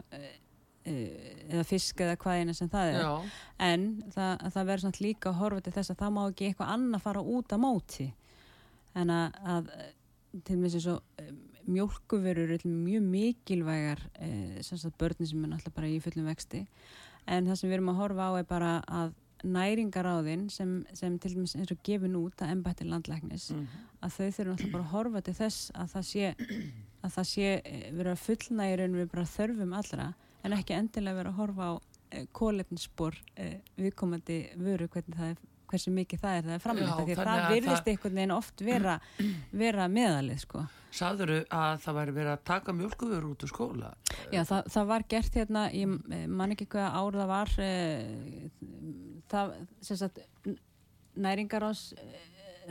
eða 0.86 1.64
fisk 1.66 1.98
eða 2.04 2.14
hvað 2.22 2.40
eina 2.40 2.52
sem 2.54 2.68
það 2.70 2.92
er. 2.92 3.00
Já, 3.02 3.30
en 3.66 3.86
það, 4.14 4.44
það 4.54 4.66
verður 4.68 4.82
svona 4.84 5.02
líka 5.02 5.30
að 5.32 5.38
horfa 5.40 5.64
til 5.66 5.72
þess 5.74 5.90
að 5.90 5.98
það 6.02 6.12
má 6.14 6.20
ekki 6.30 6.46
eitthvað 6.46 6.70
annað 6.76 7.02
fara 7.02 7.22
út 7.34 7.54
á 7.54 7.58
móti. 7.58 8.06
En 8.94 9.10
að, 9.10 9.40
að 9.56 9.72
til 10.46 10.54
dæmis 10.60 10.76
eins 10.78 10.86
og 10.92 11.24
um, 11.24 11.40
mjólkuverur 11.70 12.54
er 12.54 12.64
mjög 12.66 13.04
mikilvægar 13.10 14.02
eh, 14.20 14.58
sem 14.62 14.78
sagt 14.78 14.98
börnin 14.98 15.28
sem 15.28 15.44
er 15.44 15.52
náttúrulega 15.52 15.76
bara 15.76 15.90
í 15.90 16.00
fullum 16.02 16.28
vexti 16.30 16.64
en 17.26 17.48
það 17.48 17.60
sem 17.60 17.70
við 17.70 17.78
erum 17.78 17.92
að 17.92 18.00
horfa 18.02 18.28
á 18.28 18.32
er 18.38 18.48
bara 18.48 18.72
að 18.86 19.14
næringaráðin 19.46 20.46
sem, 20.50 20.78
sem 20.96 21.18
til 21.20 21.34
dæmis 21.34 21.56
eins 21.58 21.72
og 21.74 21.82
gefin 21.86 22.16
út 22.18 22.40
að 22.42 22.54
embætti 22.54 22.86
landlæknis 22.88 23.50
mm. 23.54 23.66
að 24.00 24.14
þau 24.16 24.30
þurfum 24.38 24.54
alltaf 24.54 24.72
bara 24.72 24.84
að 24.86 24.94
horfa 24.94 25.24
til 25.26 25.36
þess 25.40 25.72
að 25.74 25.90
það 25.94 26.06
sé 26.10 26.30
að 27.06 27.18
það 27.18 27.28
sé 27.32 27.50
eh, 27.58 27.90
vera 27.98 28.16
fullnægirinn 28.22 28.96
við 29.00 29.10
bara 29.12 29.28
þörfum 29.34 29.76
allra 29.76 30.08
en 30.46 30.56
ekki 30.56 30.78
endilega 30.78 31.20
vera 31.20 31.34
að 31.34 31.40
horfa 31.42 31.68
á 31.68 31.74
eh, 32.10 32.26
kólefnisspor 32.32 33.20
viðkomandi 33.76 34.40
vöru 34.62 34.88
hvernig 34.88 35.20
það 35.20 35.34
er 35.34 35.44
hversu 35.70 35.92
mikið 35.94 36.22
það 36.22 36.38
er 36.38 36.46
það 36.46 36.56
er 36.56 36.64
framleita 36.64 36.96
því 37.06 37.16
það 37.18 37.30
að 37.34 37.46
virðist 37.54 37.90
einhvern 37.92 38.18
veginn 38.20 38.34
oft 38.36 38.64
vera, 38.66 38.96
vera 39.64 39.88
meðalið 39.92 40.42
sko. 40.44 40.64
Saðuru 40.96 41.40
að 41.52 41.82
það 41.84 41.98
væri 41.98 42.14
verið 42.16 42.32
að 42.32 42.44
taka 42.48 42.74
mjölkuvör 42.76 43.26
út 43.28 43.44
úr 43.44 43.52
skóla? 43.52 43.90
Já, 44.32 44.40
það, 44.48 44.70
það 44.72 44.88
var 44.92 45.06
gert 45.12 45.40
hérna, 45.40 45.66
ég 45.76 45.96
eh, 46.16 46.24
man 46.30 46.54
ekki 46.54 46.68
hvað 46.72 46.96
ár 46.96 47.18
það 47.20 47.32
var 47.32 47.52
e, 47.60 47.72
það, 49.32 49.52
sem 49.84 50.00
sagt 50.00 50.22
næringarás 51.16 51.90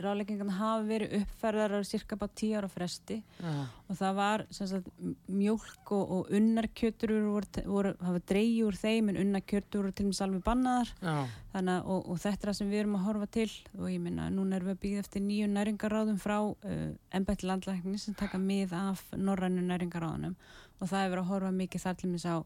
ráleikingarna 0.02 0.54
hafa 0.58 0.84
verið 0.86 1.14
uppferðar 1.20 1.74
á 1.76 1.80
cirka 1.86 2.18
bara 2.20 2.34
tíu 2.36 2.56
ára 2.58 2.68
fresti. 2.70 3.20
Já, 3.40 3.54
og 3.86 3.98
það 4.00 4.18
var 4.18 4.44
sagt, 4.50 4.90
mjólk 5.30 5.92
og, 5.96 6.12
og 6.16 6.32
unnarkjötur 6.36 7.14
hafa 8.02 8.22
dreigi 8.28 8.64
úr 8.66 8.76
þeim 8.76 9.12
en 9.12 9.20
unnarkjötur 9.24 9.84
voru 9.84 9.94
til 9.96 10.06
og 10.06 10.12
með 10.12 10.18
salvi 10.20 10.42
bannaðar. 10.44 10.92
Já, 11.00 11.16
Þannig, 11.56 11.88
og, 11.88 12.10
og 12.12 12.20
þetta 12.20 12.36
er 12.36 12.50
það 12.50 12.58
sem 12.58 12.70
við 12.72 12.82
erum 12.82 12.98
að 12.98 13.06
horfa 13.06 13.30
til. 13.38 13.48
Og 13.78 13.88
ég 13.88 14.02
minna, 14.04 14.28
núna 14.32 14.58
erum 14.58 14.72
við 14.72 14.76
að 14.76 14.82
býða 14.84 15.04
eftir 15.06 15.24
nýju 15.24 15.48
næringaráðum 15.54 16.20
frá 16.20 16.36
uh, 16.44 16.86
embætti 17.16 17.48
landlækni 17.48 17.98
sem 18.02 18.16
taka 18.18 18.40
mið 18.42 18.76
af 18.76 19.04
norrænu 19.16 19.64
næringaráðunum 19.64 20.36
og 20.80 20.90
það 20.90 21.02
er 21.02 21.12
verið 21.12 21.22
að 21.22 21.30
horfa 21.30 21.52
mikið 21.56 21.84
þar 21.86 21.98
til 22.00 22.10
mis 22.12 22.26
á, 22.28 22.36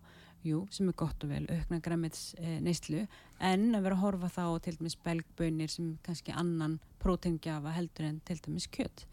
jú, 0.46 0.64
sem 0.72 0.88
er 0.88 0.96
gott 0.98 1.24
og 1.24 1.32
vel 1.32 1.46
aukna 1.52 1.80
græmits 1.84 2.34
uh, 2.38 2.58
neyslu. 2.64 3.06
En 3.40 3.70
að 3.76 3.86
vera 3.86 3.98
að 3.98 4.04
horfa 4.04 4.32
þá 4.36 4.44
til 4.64 4.76
dæmis 4.78 4.98
belgbönir 5.04 5.72
sem 5.72 5.94
kannski 6.06 6.34
annan 6.36 6.78
próteingjafa 7.02 7.74
heldur 7.76 8.08
en 8.08 8.20
til 8.28 8.38
dæmis 8.44 8.68
kjött 8.72 9.06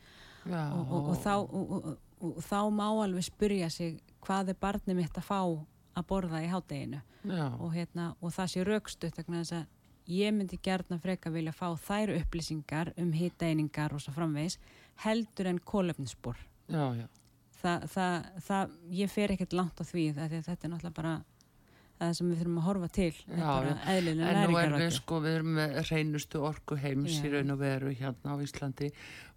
já. 0.47 0.61
og, 0.73 0.91
og, 0.91 1.09
og, 1.09 1.17
þá, 1.23 1.33
og, 2.19 2.37
þá 2.43 2.59
má 2.73 2.87
alveg 2.89 3.27
spyrja 3.27 3.69
sig 3.73 3.99
hvað 4.25 4.53
er 4.53 4.61
barnið 4.61 5.01
mitt 5.01 5.19
að 5.19 5.27
fá 5.27 5.41
að 5.97 6.07
borða 6.09 6.43
í 6.43 6.49
hádeginu? 6.51 7.01
Já, 7.27 7.47
og, 7.57 7.71
hérna, 7.73 8.11
og 8.21 8.33
það 8.35 8.51
sé 8.53 8.65
raukstutt 8.67 9.17
vegna 9.19 9.41
þess 9.41 9.57
að 9.61 9.65
ég 10.07 10.35
myndi 10.35 10.59
gertna 10.63 10.99
freka 11.03 11.31
vilja 11.33 11.55
fá 11.55 11.71
þær 11.87 12.13
upplýsingar 12.15 12.93
um 13.01 13.11
hiteiningar 13.15 13.95
og 13.95 14.03
svo 14.03 14.13
framvegis 14.15 14.59
heldur 15.03 15.49
en 15.51 15.59
kólefnisspor 15.59 16.39
já, 16.71 16.95
já. 16.95 17.07
Þa, 17.61 17.71
það, 17.89 18.27
það, 18.45 18.75
ég 18.99 19.09
fer 19.09 19.31
ekkert 19.33 19.53
langt 19.57 19.79
á 19.81 19.83
því 19.87 20.03
það, 20.13 20.35
þetta 20.45 20.67
er 20.67 20.71
náttúrulega 20.75 20.93
bara 20.99 21.15
það 21.97 22.11
sem 22.13 22.27
við 22.29 22.37
þurfum 22.43 22.57
að 22.61 22.65
horfa 22.67 22.87
til. 22.93 23.13
Já, 23.25 23.53
En 23.89 24.09
nú 24.51 24.57
erum 24.61 24.75
við 24.77 24.91
sko, 24.93 25.17
við 25.23 25.35
erum 25.39 25.55
með 25.57 25.71
reynustu 25.89 26.41
orku 26.45 26.75
heims 26.77 27.15
í 27.25 27.31
raun 27.33 27.49
og 27.55 27.57
veru 27.63 27.93
hérna 27.97 28.35
á 28.37 28.41
Íslandi. 28.45 28.91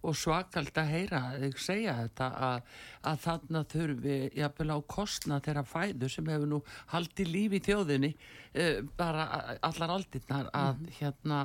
Og 0.05 0.13
svakald 0.17 0.69
að 0.77 0.91
heyra 0.93 1.21
þig 1.41 1.57
segja 1.57 1.95
þetta 2.03 2.27
að, 2.51 2.69
að 3.09 3.17
þarna 3.25 3.63
þurfi 3.73 4.17
jafnvel 4.37 4.69
á 4.69 4.79
kostna 4.93 5.39
þeirra 5.41 5.63
fæðu 5.65 6.09
sem 6.13 6.29
hefur 6.29 6.51
nú 6.53 6.59
haldið 6.93 7.31
líf 7.33 7.55
í 7.57 7.61
þjóðinni 7.65 8.11
uh, 8.13 8.83
bara 8.97 9.25
allar 9.65 9.95
aldinnar 9.97 10.51
að 10.53 10.75
Mhm. 10.77 10.93
hérna 10.99 11.41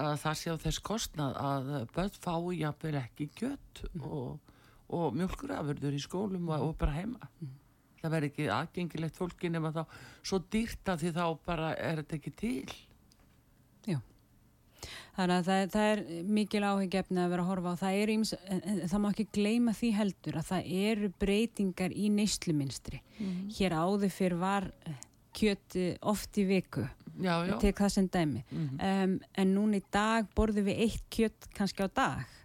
að 0.00 0.14
það 0.24 0.34
sé 0.40 0.48
á 0.48 0.56
þess 0.64 0.80
kostnað 0.80 1.36
að 1.36 1.70
börn 1.92 2.16
fái 2.24 2.56
jafnvel 2.64 2.94
ekki 3.04 3.28
kjött 3.36 3.84
Mhm. 3.92 4.08
og, 4.08 4.40
og 4.92 5.16
mjölkurafurður 5.18 5.96
í 5.98 6.00
skólum 6.04 6.48
og, 6.52 6.68
og 6.70 6.78
bara 6.78 6.92
heima 7.00 7.18
Mhm. 7.40 7.58
það 8.02 8.10
verði 8.16 8.30
ekki 8.32 8.46
aðgengilegt 8.50 9.16
fólki 9.18 9.50
nema 9.50 9.70
þá 9.72 9.84
svo 10.22 10.38
dýrt 10.50 10.88
að 10.90 11.04
því 11.04 11.12
þá 11.18 11.24
bara 11.46 11.74
er 11.78 12.02
þetta 12.02 12.18
ekki 12.18 12.32
til 12.36 12.72
Já. 13.86 13.98
Þannig 15.16 15.36
að 15.36 15.46
það, 15.46 15.62
það 15.74 15.88
er 15.92 16.00
mikil 16.38 16.62
áhuggefni 16.66 17.20
að 17.22 17.30
vera 17.30 17.42
að 17.44 17.48
horfa 17.52 17.72
á. 17.74 17.80
Það, 17.82 17.98
er 18.02 18.12
íms, 18.14 18.32
það 18.90 19.00
má 19.02 19.08
ekki 19.12 19.26
gleyma 19.36 19.74
því 19.78 19.90
heldur 19.98 20.38
að 20.40 20.46
það 20.48 20.70
eru 20.88 21.10
breytingar 21.22 21.94
í 21.94 22.08
neysluminstri. 22.16 22.98
Mm. 23.20 23.36
Hér 23.58 23.76
áður 23.78 24.10
fyrir 24.14 24.38
var 24.40 24.66
eh, 24.88 24.96
kjött 25.38 25.76
oft 26.14 26.38
í 26.42 26.46
viku. 26.48 26.86
Já, 27.22 27.34
já. 27.46 27.54
Tek 27.62 27.82
það 27.84 27.92
sem 27.94 28.08
dæmi. 28.16 28.42
Mm. 28.50 28.68
Um, 28.88 29.14
en 29.42 29.54
núna 29.54 29.78
í 29.78 29.84
dag 29.94 30.30
borðum 30.34 30.66
við 30.70 30.82
eitt 30.88 31.04
kjött 31.12 31.50
kannski 31.54 31.86
á 31.86 31.88
dag 31.92 32.38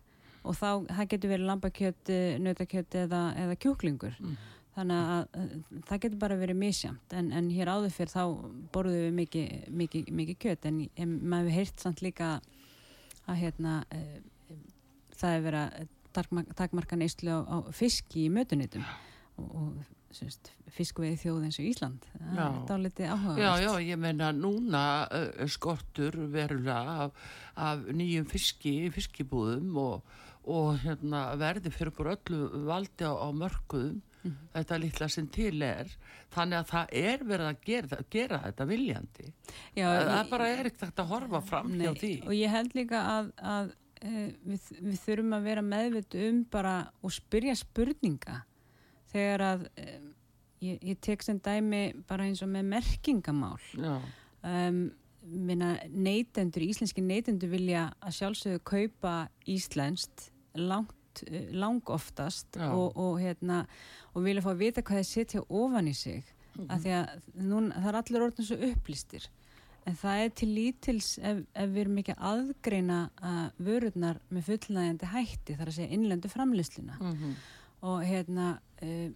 og 0.48 0.56
þá, 0.58 0.70
það 0.90 1.10
getur 1.14 1.34
verið 1.34 1.50
lambakjött, 1.52 2.14
nautakjött 2.44 3.02
eða, 3.04 3.24
eða 3.44 3.58
kjúklingur. 3.64 4.16
Mm. 4.24 4.38
Þannig 4.78 5.12
að 5.12 5.24
það 5.88 6.02
getur 6.04 6.20
bara 6.22 6.38
verið 6.38 6.60
misjamt 6.62 7.14
en, 7.18 7.32
en 7.34 7.48
hér 7.50 7.72
áður 7.74 7.94
fyrir 7.96 8.14
þá 8.14 8.24
borðum 8.76 9.00
við 9.08 9.16
mikið, 9.18 9.54
mikið, 9.74 10.12
mikið 10.20 10.38
kjött 10.44 10.68
en, 10.70 10.84
en 10.94 11.16
maður 11.24 11.48
hefur 11.50 11.58
heyrt 11.58 11.86
samt 11.86 12.04
líka 12.06 12.28
að 13.26 13.40
hérna 13.42 13.80
uh, 13.90 14.60
það 15.18 15.38
er 15.38 15.46
verið 15.48 15.64
að 15.64 16.52
takmarka 16.58 16.98
neyslu 16.98 17.34
á, 17.34 17.40
á 17.42 17.58
fiski 17.74 18.28
í 18.28 18.34
mötunnitum 18.34 18.86
og, 19.42 19.50
og 19.50 20.70
fiskveið 20.74 21.18
þjóð 21.24 21.48
eins 21.48 21.58
og 21.58 21.68
Ísland. 21.68 22.06
Það 22.22 22.40
er 22.46 22.62
dálítið 22.70 23.12
áhuga 23.16 23.42
Já, 23.42 23.50
já, 23.62 23.72
ég 23.84 24.00
menna 24.02 24.30
núna 24.34 24.84
uh, 25.10 25.44
skortur 25.52 26.22
verulega 26.34 26.78
af, 27.08 27.28
af 27.58 27.90
nýjum 27.98 28.30
fiski 28.30 28.78
fiskibúðum 28.94 29.78
og, 29.82 30.18
og 30.48 30.78
hérna, 30.82 31.24
verði 31.40 31.72
fyrir 31.76 31.94
bara 31.98 32.16
öllu 32.16 32.66
valdi 32.68 33.08
á, 33.08 33.14
á 33.14 33.28
mörguðum 33.36 34.02
mm 34.28 34.32
-hmm. 34.32 34.50
þetta 34.54 34.78
litla 34.78 35.08
sem 35.08 35.28
til 35.28 35.62
er. 35.62 35.88
Þannig 36.32 36.58
að 36.58 36.70
það 36.72 36.88
er 36.92 37.24
verið 37.24 37.48
að 37.48 37.58
gera, 37.66 37.98
gera 38.10 38.40
þetta 38.46 38.66
viljandi. 38.66 39.34
Já, 39.76 39.88
það 39.88 40.24
ég, 40.24 40.30
bara 40.30 40.48
er 40.50 40.66
ekkert 40.66 41.00
að 41.00 41.08
horfa 41.08 41.42
fram 41.42 41.72
nei, 41.72 41.86
hjá 41.86 41.94
því. 41.94 42.14
og 42.28 42.34
ég 42.34 42.50
held 42.50 42.76
líka 42.76 43.02
að, 43.02 43.32
að 43.38 43.74
e, 44.02 44.34
við, 44.44 44.62
við 44.82 45.00
þurfum 45.06 45.34
að 45.34 45.44
vera 45.44 45.62
meðvitt 45.62 46.16
um 46.28 46.44
bara 46.52 46.92
og 47.02 47.12
spyrja 47.12 47.56
spurninga. 47.56 48.44
Þegar 49.12 49.42
að 49.42 49.68
e, 49.76 50.00
ég, 50.62 50.80
ég 50.82 51.00
tek 51.00 51.24
sem 51.24 51.40
dæmi 51.40 52.04
bara 52.08 52.24
eins 52.24 52.42
og 52.42 52.50
með 52.50 52.64
merkingamál. 52.64 53.62
Um, 54.44 54.92
minna 55.28 55.78
neytendur, 55.92 56.64
íslenski 56.64 57.02
neytendur 57.04 57.50
vilja 57.52 57.92
að 58.00 58.16
sjálfsögðu 58.20 58.60
kaupa 58.64 59.30
íslenskt 59.46 60.32
langt 60.58 60.98
Eh, 61.26 61.50
lang 61.56 61.82
oftast 61.90 62.58
og, 62.58 62.98
og, 62.98 63.18
hérna, 63.22 63.64
og 64.14 64.26
vilja 64.26 64.44
fá 64.46 64.52
að 64.54 64.62
vita 64.62 64.84
hvað 64.86 65.02
það 65.02 65.10
setja 65.10 65.44
ofan 65.50 65.90
í 65.90 65.94
sig 65.96 66.24
mm 66.24 66.64
-hmm. 66.64 66.74
af 66.74 66.82
því 66.82 66.92
að 67.00 67.08
núna, 67.34 67.76
það 67.76 67.90
er 67.90 68.00
allir 68.02 68.26
orðin 68.26 68.46
svo 68.46 68.58
upplýstir 68.70 69.28
en 69.86 69.96
það 69.96 70.24
er 70.24 70.30
til 70.30 70.50
lítils 70.50 71.18
ef, 71.18 71.38
ef 71.56 71.70
við 71.70 71.82
erum 71.82 71.98
ekki 71.98 72.16
aðgreina 72.18 73.10
að 73.22 73.52
vörurnar 73.58 74.20
með 74.30 74.44
fullnægjandi 74.44 75.06
hætti 75.06 75.56
þar 75.56 75.68
að 75.68 75.76
segja 75.76 75.94
innlendu 75.94 76.30
framleysluna 76.30 76.98
mm 77.00 77.14
-hmm. 77.14 77.34
og 77.82 78.04
hérna 78.04 78.60
uh, 78.82 79.12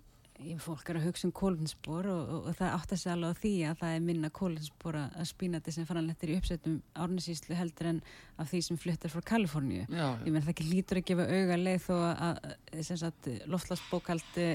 fólk 0.62 0.90
er 0.90 0.98
að 1.00 1.06
hugsa 1.10 1.28
um 1.28 1.34
kólinsbor 1.36 2.08
og, 2.10 2.22
og, 2.22 2.48
og 2.50 2.58
það 2.58 2.74
átt 2.76 2.94
að 2.96 3.00
segja 3.02 3.14
alveg 3.16 3.32
á 3.32 3.42
því 3.42 3.52
að 3.70 3.80
það 3.82 3.96
er 3.96 4.04
minna 4.06 4.32
kólinsbor 4.34 4.98
að 5.00 5.28
spínati 5.30 5.74
sem 5.76 5.88
fannanlettir 5.90 6.34
í 6.34 6.38
uppsettum 6.40 6.78
árnisíslu 6.98 7.58
heldur 7.58 7.90
en 7.92 8.02
af 8.42 8.52
því 8.52 8.62
sem 8.66 8.80
fluttar 8.82 9.14
frá 9.14 9.24
Kaliforníu 9.32 9.86
ég 9.86 10.28
menn 10.28 10.42
það 10.42 10.54
ekki 10.54 10.68
lítur 10.70 11.02
að 11.02 11.08
gefa 11.12 11.28
auga 11.30 11.58
leið 11.62 11.88
þó 11.88 11.94
að, 11.98 12.22
að 12.28 13.42
loftlagsbókaldi 13.56 14.48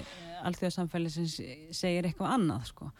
alþjóðsamfæli 0.51 1.13
sem 1.13 1.29
segir 1.75 2.09
eitthvað 2.09 2.37
annað 2.37 2.71
sko. 2.71 2.91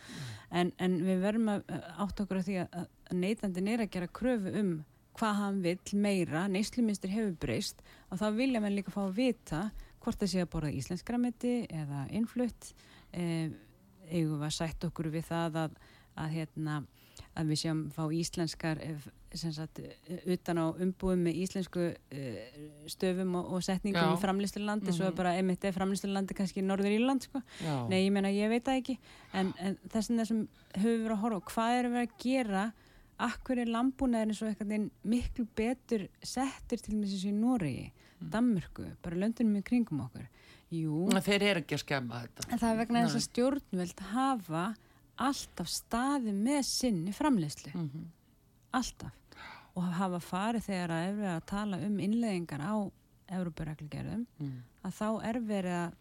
en, 0.51 0.75
en 0.83 1.01
við 1.07 1.25
verðum 1.25 1.55
að 1.57 1.73
átt 2.07 2.23
okkur 2.25 2.43
á 2.43 2.47
því 2.47 2.61
að, 2.65 2.85
neytandin 3.15 3.73
er 3.73 3.87
að 3.87 3.93
gera 3.97 4.15
kröfu 4.21 4.55
um 4.61 4.77
hvað 5.17 5.39
hann 5.41 5.61
vil 5.65 5.79
meira, 5.97 6.45
neysluminstur 6.53 7.13
hefur 7.13 7.37
breyst 7.41 7.83
og 8.11 8.21
þá 8.21 8.27
vilja 8.37 8.61
mann 8.61 8.77
líka 8.77 8.93
fá 8.93 9.07
að 9.07 9.17
vita 9.17 9.63
hvort 10.07 10.23
það 10.23 10.33
sé 10.33 10.45
að 10.45 10.53
borða 10.55 10.75
íslenskra 10.79 11.19
meti 11.21 11.57
eða 11.67 12.07
innflutt 12.15 12.73
eh, 13.11 13.51
eigum 14.07 14.39
við 14.39 14.47
að 14.47 14.55
sætt 14.61 14.87
okkur 14.87 15.11
við 15.11 15.27
það 15.27 15.59
að, 15.65 15.79
að, 16.15 16.35
hérna, 16.37 16.77
að 17.35 17.51
við 17.51 17.63
séum 17.65 17.83
fá 17.95 18.05
íslenskar 18.15 18.83
eh, 18.85 19.09
sagt, 19.37 19.83
eh, 19.83 20.23
utan 20.37 20.63
á 20.63 20.67
umbúum 20.71 21.27
með 21.27 21.43
íslensku 21.43 21.91
uh, 21.91 22.39
stöfum 22.89 23.35
og, 23.41 23.51
og 23.57 23.67
setningum 23.67 24.15
í 24.15 24.23
framlýsturlandi 24.23 24.87
mm 24.87 24.93
-hmm. 24.93 24.97
svo 24.97 25.11
er 25.11 25.19
bara 25.19 25.35
einmitt 25.37 25.65
eða 25.65 25.77
framlýsturlandi 25.81 26.39
kannski 26.39 26.63
í 26.63 26.67
Norður 26.67 26.95
Írland 26.95 27.27
sko. 27.27 27.43
nei 27.91 28.07
ég 28.07 28.13
menna 28.13 28.31
ég 28.31 28.49
veit 28.49 28.65
það 28.65 28.81
ekki 28.81 28.99
en, 29.33 29.53
en 29.59 29.77
þess 29.91 30.11
að 30.11 30.23
þessum 30.23 30.49
höfum 30.79 31.03
við 31.03 31.13
að 31.13 31.23
horfa 31.25 31.53
hvað 31.53 31.79
er 31.79 31.91
við 31.91 32.01
að 32.05 32.17
gera 32.23 32.65
akkur 33.17 33.59
er 33.59 33.71
lambúnaðurinn 33.73 34.37
svo 34.37 34.49
eitthvað 34.49 34.91
miklu 35.03 35.47
betur 35.57 36.09
settur 36.23 36.79
til 36.79 36.95
og 36.95 37.01
með 37.01 37.13
þessu 37.13 37.29
í 37.29 37.37
mm. 37.37 37.96
Danmörku, 38.21 38.87
bara 39.03 39.19
löndunum 39.21 39.61
í 39.61 39.65
kringum 39.67 40.01
okkur. 40.07 40.27
Jú, 40.73 41.07
þeir 41.23 41.43
eru 41.51 41.63
ekki 41.63 41.77
að 41.77 41.83
skemma 41.85 42.23
þetta. 42.25 42.47
En 42.51 42.63
það 42.63 42.73
er 42.73 42.81
vegna 42.81 43.03
þess 43.05 43.19
að 43.19 43.27
stjórnvöld 43.27 44.03
hafa 44.13 44.65
alltaf 45.27 45.69
staði 45.71 46.33
með 46.37 46.63
sinni 46.69 47.13
framleyslu 47.17 47.73
mm 47.75 47.91
-hmm. 47.93 48.09
alltaf. 48.71 49.13
Og 49.77 49.85
hafa 49.85 50.21
farið 50.21 50.63
þegar 50.71 50.91
að 50.91 51.07
er 51.07 51.15
verið 51.15 51.35
að 51.35 51.47
tala 51.47 51.79
um 51.87 51.99
innleggingar 52.01 52.63
á 52.65 52.75
Európa-reglugerðum 53.37 54.27
mm. 54.39 54.59
að 54.83 54.93
þá 54.97 55.09
er 55.29 55.41
verið 55.41 55.77
að 55.77 55.97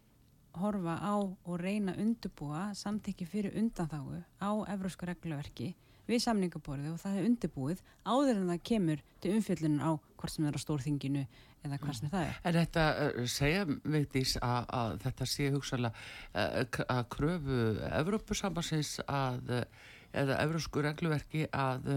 horfa 0.56 0.94
á 1.02 1.16
og 1.20 1.58
reyna 1.60 1.92
að 1.92 2.00
undurbúa 2.04 2.62
samtikki 2.74 3.26
fyrir 3.28 3.56
undanþágu 3.58 4.22
á 4.40 4.50
Európska 4.72 5.06
regluverki 5.06 5.74
við 6.06 6.22
samningaborðu 6.24 6.92
og 6.94 7.02
það 7.02 7.18
er 7.18 7.28
undirbúið 7.30 7.82
áður 8.06 8.40
en 8.40 8.52
það 8.52 8.62
kemur 8.70 9.02
til 9.22 9.34
umfjöldunum 9.36 9.82
á 9.82 9.90
hvort 9.96 10.34
sem 10.34 10.46
er 10.46 10.58
á 10.58 10.60
stórþinginu 10.62 11.24
eða 11.66 11.80
hvað 11.82 11.98
sem 11.98 12.12
það 12.12 12.28
er. 12.28 12.40
En 12.46 12.58
þetta 12.60 12.86
uh, 13.02 13.20
segja 13.30 13.66
veitís 13.66 14.36
að, 14.40 14.70
að 14.80 14.96
þetta 15.06 15.28
sé 15.32 15.50
hugsalega 15.54 16.06
uh, 16.32 16.82
að 16.86 17.04
kröfu 17.16 17.62
Evrópusambansins 17.90 18.96
að 19.06 19.56
eða 20.16 20.36
evrósku 20.40 20.80
regluverki 20.80 21.42
að 21.52 21.90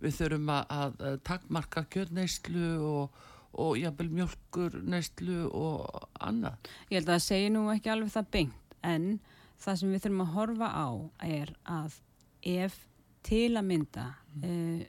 við 0.00 0.14
þurfum 0.16 0.48
að, 0.50 0.72
að 0.74 1.18
takkmarka 1.28 1.84
kjörneistlu 1.92 2.70
og 2.82 3.20
og 3.58 3.78
jafnvel 3.78 4.10
mjölkur, 4.14 4.78
neistlu 4.86 5.48
og 5.50 6.06
annað. 6.22 6.70
Ég 6.90 7.00
held 7.00 7.08
að 7.08 7.16
það 7.16 7.24
segi 7.26 7.48
nú 7.54 7.64
ekki 7.72 7.92
alveg 7.92 8.12
það 8.14 8.30
bengt 8.36 8.76
en 8.86 9.08
það 9.60 9.80
sem 9.80 9.92
við 9.94 10.04
þurfum 10.04 10.24
að 10.24 10.34
horfa 10.36 10.70
á 10.70 10.88
er 11.26 11.52
að 11.68 11.98
ef 12.50 12.78
til 13.26 13.54
að 13.58 13.66
mynda 13.68 14.06
mm. 14.34 14.44
uh, 14.44 14.84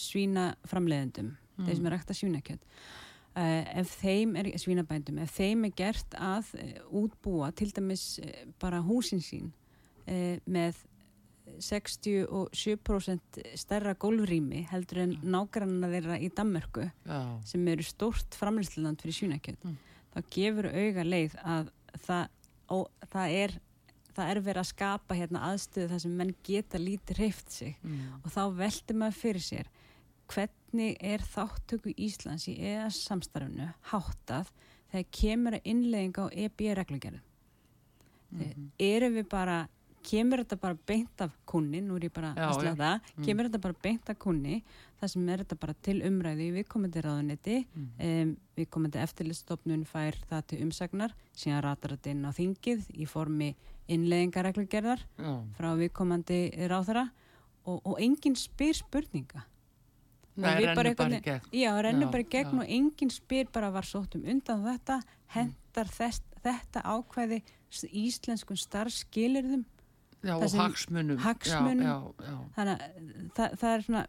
svína 0.00 0.46
framleiðendum 0.68 1.32
mm. 1.32 1.66
þeir 1.66 1.78
sem 1.78 1.88
er 1.88 1.96
rægt 1.96 2.12
að 2.12 2.20
svínakjött 2.20 2.66
uh, 2.66 3.62
ef 3.82 3.94
þeim 4.02 4.34
er 4.40 4.50
svínabændum 4.62 5.22
ef 5.22 5.36
þeim 5.38 5.68
er 5.68 5.76
gert 5.78 6.18
að 6.18 6.52
uh, 6.58 6.74
útbúa 7.04 7.52
til 7.56 7.70
dæmis 7.76 8.08
bara 8.62 8.82
húsin 8.84 9.22
sín 9.24 9.54
með 10.46 10.76
67% 11.58 13.40
stærra 13.58 13.94
gólfrými 13.98 14.60
heldur 14.70 15.00
en 15.02 15.14
nágranna 15.26 15.88
þeirra 15.90 16.18
í 16.22 16.28
Danmörku 16.30 16.84
Já. 16.86 17.20
sem 17.46 17.66
eru 17.72 17.82
stórt 17.86 18.38
framleysland 18.38 19.02
fyrir 19.02 19.16
svínakjött 19.18 19.64
mm. 19.66 19.76
þá 20.14 20.18
gefur 20.36 20.68
auga 20.70 21.02
leið 21.06 21.34
að 21.42 21.72
það, 22.06 22.24
það 23.10 23.36
er 23.40 23.56
það 24.16 24.30
er 24.32 24.40
verið 24.48 24.62
að 24.62 24.70
skapa 24.70 25.16
hérna 25.18 25.42
aðstöðu 25.50 25.90
þar 25.92 26.02
sem 26.04 26.16
menn 26.20 26.32
geta 26.46 26.80
lítið 26.80 27.20
reyft 27.20 27.52
sig 27.52 27.76
mm. 27.82 28.22
og 28.22 28.32
þá 28.32 28.42
veldur 28.60 29.00
maður 29.02 29.20
fyrir 29.20 29.46
sér 29.46 29.70
hvernig 30.32 30.96
er 31.12 31.22
þáttöku 31.22 31.94
Íslands 31.94 32.48
í 32.50 32.56
EAS 32.72 32.98
samstarfnu 33.06 33.68
háttað 33.92 34.50
þegar 34.92 35.08
kemur 35.20 35.58
að 35.58 35.70
innlegging 35.72 36.18
á 36.18 36.26
EB-reglugjörðu 36.32 37.22
mm 37.22 38.40
-hmm. 38.40 38.68
eru 38.78 39.10
við 39.18 39.28
bara 39.30 39.58
kemur 40.06 40.42
þetta 40.42 40.58
bara 40.62 40.78
beint 40.88 41.22
af 41.24 41.34
kunni 41.48 41.80
nú 41.84 41.96
er 41.98 42.06
ég 42.08 42.14
bara 42.14 42.32
Já, 42.36 42.46
að 42.48 42.60
slata, 42.60 42.90
ja. 42.94 43.14
kemur 43.22 43.46
mm. 43.46 43.48
þetta 43.48 43.62
bara 43.64 43.78
beint 43.86 44.12
af 44.12 44.18
kunni 44.22 44.58
það 45.00 45.12
sem 45.12 45.30
er 45.32 45.42
þetta 45.42 45.58
bara 45.64 45.74
til 45.88 45.96
umræði 46.08 46.46
í 46.46 46.54
viðkomandi 46.56 47.02
ráðunetti 47.04 47.56
mm. 47.64 47.88
um, 48.08 48.34
viðkomandi 48.58 49.02
eftirlistofnun 49.02 49.84
fær 49.88 50.18
það 50.30 50.46
til 50.52 50.60
umsagnar 50.66 51.16
síðan 51.36 51.64
ratar 51.66 51.96
þetta 51.96 52.14
inn 52.14 52.24
á 52.28 52.30
þingið 52.36 52.86
í 52.94 53.08
formi 53.10 53.50
innleðingareglugerðar 53.92 55.04
frá 55.56 55.68
viðkomandi 55.78 56.40
ráðara 56.70 57.08
og, 57.66 57.82
og 57.82 58.00
enginn 58.02 58.38
spyr 58.38 58.78
spurninga 58.78 59.44
Nei, 60.36 60.50
rennur 60.66 60.74
bara 60.76 61.16
í 61.16 61.20
gegn 61.24 61.52
Já, 61.56 61.70
rennur 61.80 62.10
bara 62.12 62.24
í 62.24 62.28
gegn 62.28 62.50
já. 62.52 62.58
og 62.60 62.72
enginn 62.78 63.12
spyr 63.12 63.48
bara 63.52 63.70
var 63.72 63.86
sótum 63.88 64.26
undan 64.28 64.66
þetta 64.66 64.98
hendar 65.32 65.88
þess, 65.92 66.20
þetta 66.44 66.82
ákvæði 66.84 67.40
íslenskun 68.04 68.60
starfskilirðum 68.60 69.64
Já, 70.26 70.34
og 70.36 70.56
hagsmunum. 70.60 71.18
Hagsmunum. 71.22 71.84
já, 71.86 71.96
já, 72.26 72.36
þannig 72.56 72.72
að 72.74 72.80
það, 73.36 73.58
það 73.60 73.74
er 73.76 73.84
svona 73.86 74.06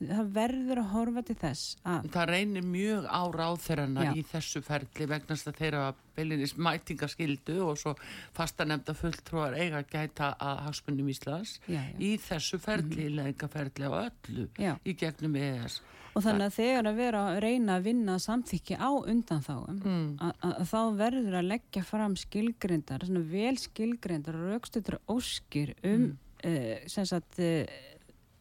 það 0.00 0.30
verður 0.34 0.80
að 0.82 0.90
horfa 0.90 1.22
til 1.28 1.36
þess 1.38 1.76
að 1.86 2.08
Það 2.14 2.30
reynir 2.30 2.66
mjög 2.66 3.06
á 3.06 3.22
ráðherrana 3.38 4.06
Já. 4.08 4.10
í 4.18 4.24
þessu 4.26 4.62
ferli 4.66 5.06
vegna 5.10 5.36
þess 5.36 5.50
að 5.50 5.58
þeirra 5.60 5.82
beilinist 6.16 6.58
mætingaskildu 6.58 7.58
og 7.64 7.78
svo 7.78 7.94
fastanemda 8.34 8.94
fulltrúar 8.98 9.54
eiga 9.58 9.82
að 9.82 9.92
gæta 9.94 10.32
að 10.34 10.62
hagsmunum 10.68 11.10
Íslands 11.14 11.58
Já, 11.66 11.78
já. 11.78 11.98
í 11.98 12.14
þessu 12.22 12.58
ferli, 12.62 13.08
mm 13.10 13.18
-hmm. 13.18 13.44
á 13.86 13.98
öllu 14.06 14.48
Já. 14.58 14.72
í 14.84 14.96
gegnum 14.98 15.36
E 15.36 15.64
ES. 15.64 15.80
og 16.14 16.22
þannig 16.22 16.46
að 16.46 16.54
þegar 16.58 16.86
að 16.86 16.96
vera 16.96 17.20
að 17.28 17.40
reyna 17.42 17.76
að 17.76 17.82
vinna 17.82 18.18
samþykki 18.18 18.74
á 18.78 18.90
undanþáum 18.90 19.80
Mm. 19.84 20.18
að, 20.20 20.66
þá 20.70 20.80
verður 20.96 21.34
að 21.34 21.48
leggja 21.48 21.82
fram 21.84 22.16
skilgrindar, 22.16 23.06
svona 23.06 23.20
vel 23.20 23.56
skilgrindar 23.58 24.34
og 24.34 24.50
raukstutur 24.50 24.98
óskir 25.08 25.74
um 25.84 25.90
mm. 25.90 26.88
sem 26.88 27.06
sagt, 27.06 27.38
uh, 27.38 27.66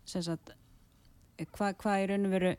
sem 0.06 0.22
sagt 0.22 0.54
hvað 1.52 1.78
hva 1.84 1.94
í 2.02 2.08
raun 2.10 2.28
og 2.28 2.34
veru 2.34 2.52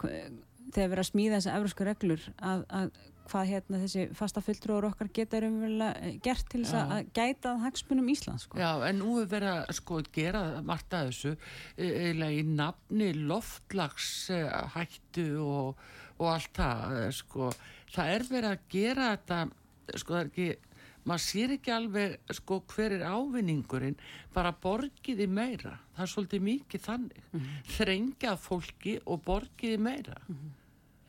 þegar 0.00 0.92
verið 0.92 1.02
að 1.02 1.10
smíða 1.10 1.38
þessar 1.38 1.56
evropsku 1.58 1.86
reglur 1.88 2.22
að, 2.38 2.60
að 2.68 2.86
hvað 3.30 3.50
hérna 3.50 3.78
þessi 3.84 4.04
fasta 4.18 4.40
fulltrúar 4.42 4.86
okkar 4.88 5.08
geta 5.14 5.40
raunverulega 5.42 6.10
gert 6.24 6.46
til 6.50 6.62
þess 6.64 6.76
að 6.80 7.10
gæta 7.14 7.50
hagsmunum 7.62 8.10
Íslands 8.10 8.44
sko. 8.46 8.54
Já, 8.58 8.70
en 8.88 8.96
nú 8.98 9.10
er 9.20 9.28
verið 9.30 9.52
að 9.52 9.72
sko 9.78 9.94
gera 10.14 10.42
margt 10.66 10.90
að 10.96 11.06
þessu 11.10 11.32
e- 11.34 11.38
eiginlega 11.86 12.38
í 12.40 12.42
nafni 12.48 13.08
loftlagshættu 13.30 15.28
og, 15.44 15.68
og 16.18 16.26
allt 16.32 16.54
það 16.58 16.78
eh, 16.98 17.12
sko. 17.20 17.42
Það 17.94 18.06
er 18.16 18.22
verið 18.34 18.50
að 18.50 18.60
gera 18.74 19.04
þetta 19.14 19.38
sko 19.98 20.10
það 20.14 20.20
er 20.20 20.28
ekki 20.30 20.48
maður 21.04 21.24
sér 21.24 21.54
ekki 21.56 21.72
alveg 21.74 22.32
sko 22.36 22.60
hver 22.70 22.96
er 22.98 23.04
ávinningurinn 23.08 23.98
bara 24.34 24.52
borgiði 24.52 25.26
meira. 25.26 25.78
Það 25.96 26.06
er 26.06 26.12
svolítið 26.14 26.42
mikið 26.48 26.80
þannig. 26.86 27.22
Mm 27.32 27.40
-hmm. 27.40 27.68
þrengjað 27.76 28.38
fólki 28.38 28.98
og 29.06 29.22
borgiði 29.24 29.78
meira. 29.78 30.16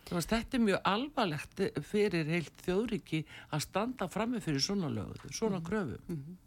Þú 0.05 0.15
veist, 0.15 0.29
þetta 0.29 0.57
er 0.57 0.63
mjög 0.63 0.79
alvarlegt 0.83 1.61
fyrir 1.87 2.25
heilt 2.25 2.63
þjóðriki 2.65 3.25
að 3.51 3.59
standa 3.61 4.07
frammi 4.07 4.39
fyrir 4.41 4.59
svona 4.59 4.89
lögu, 4.89 5.31
svona 5.31 5.61
kröfum. 5.61 6.37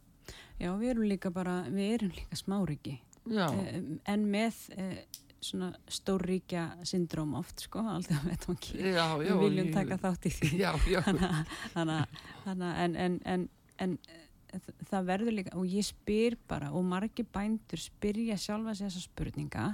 Já, 0.59 0.70
við 0.78 0.88
erum 0.90 1.09
líka 1.09 1.30
bara, 1.30 1.62
við 1.68 1.94
erum 1.94 2.11
líka 2.14 2.37
smáriki 2.37 3.00
Já, 3.24 3.48
Eh, 3.52 3.83
en 4.04 4.26
með 4.28 4.54
eh, 4.76 5.04
svona 5.44 5.68
stórríkja 5.92 6.64
syndróm 6.88 7.35
oft 7.38 7.61
sko, 7.66 7.83
aldrei 7.94 8.16
að 8.18 8.28
veit 8.30 8.46
ekki 8.54 8.78
við 9.20 9.40
viljum 9.44 9.66
ég- 9.68 9.74
taka 9.76 9.98
þátt 10.00 10.28
í 10.30 10.33
því. 10.38 10.50
Já, 10.62 10.70
já, 10.88 11.00
þannig 11.04 12.07
að 12.46 12.78
en, 12.85 12.96
en, 13.07 13.18
en, 13.35 13.48
en 13.85 13.96
eh, 14.09 14.68
það 14.90 15.09
verður 15.12 15.37
líka 15.38 15.57
og 15.61 15.66
ég 15.68 15.85
spyr 15.88 16.37
bara 16.48 16.70
og 16.72 16.85
margir 16.88 17.26
bændur 17.35 17.80
spyrja 17.83 18.37
sjálfa 18.40 18.74
sig 18.78 18.88
þessa 18.88 19.04
spurninga 19.09 19.66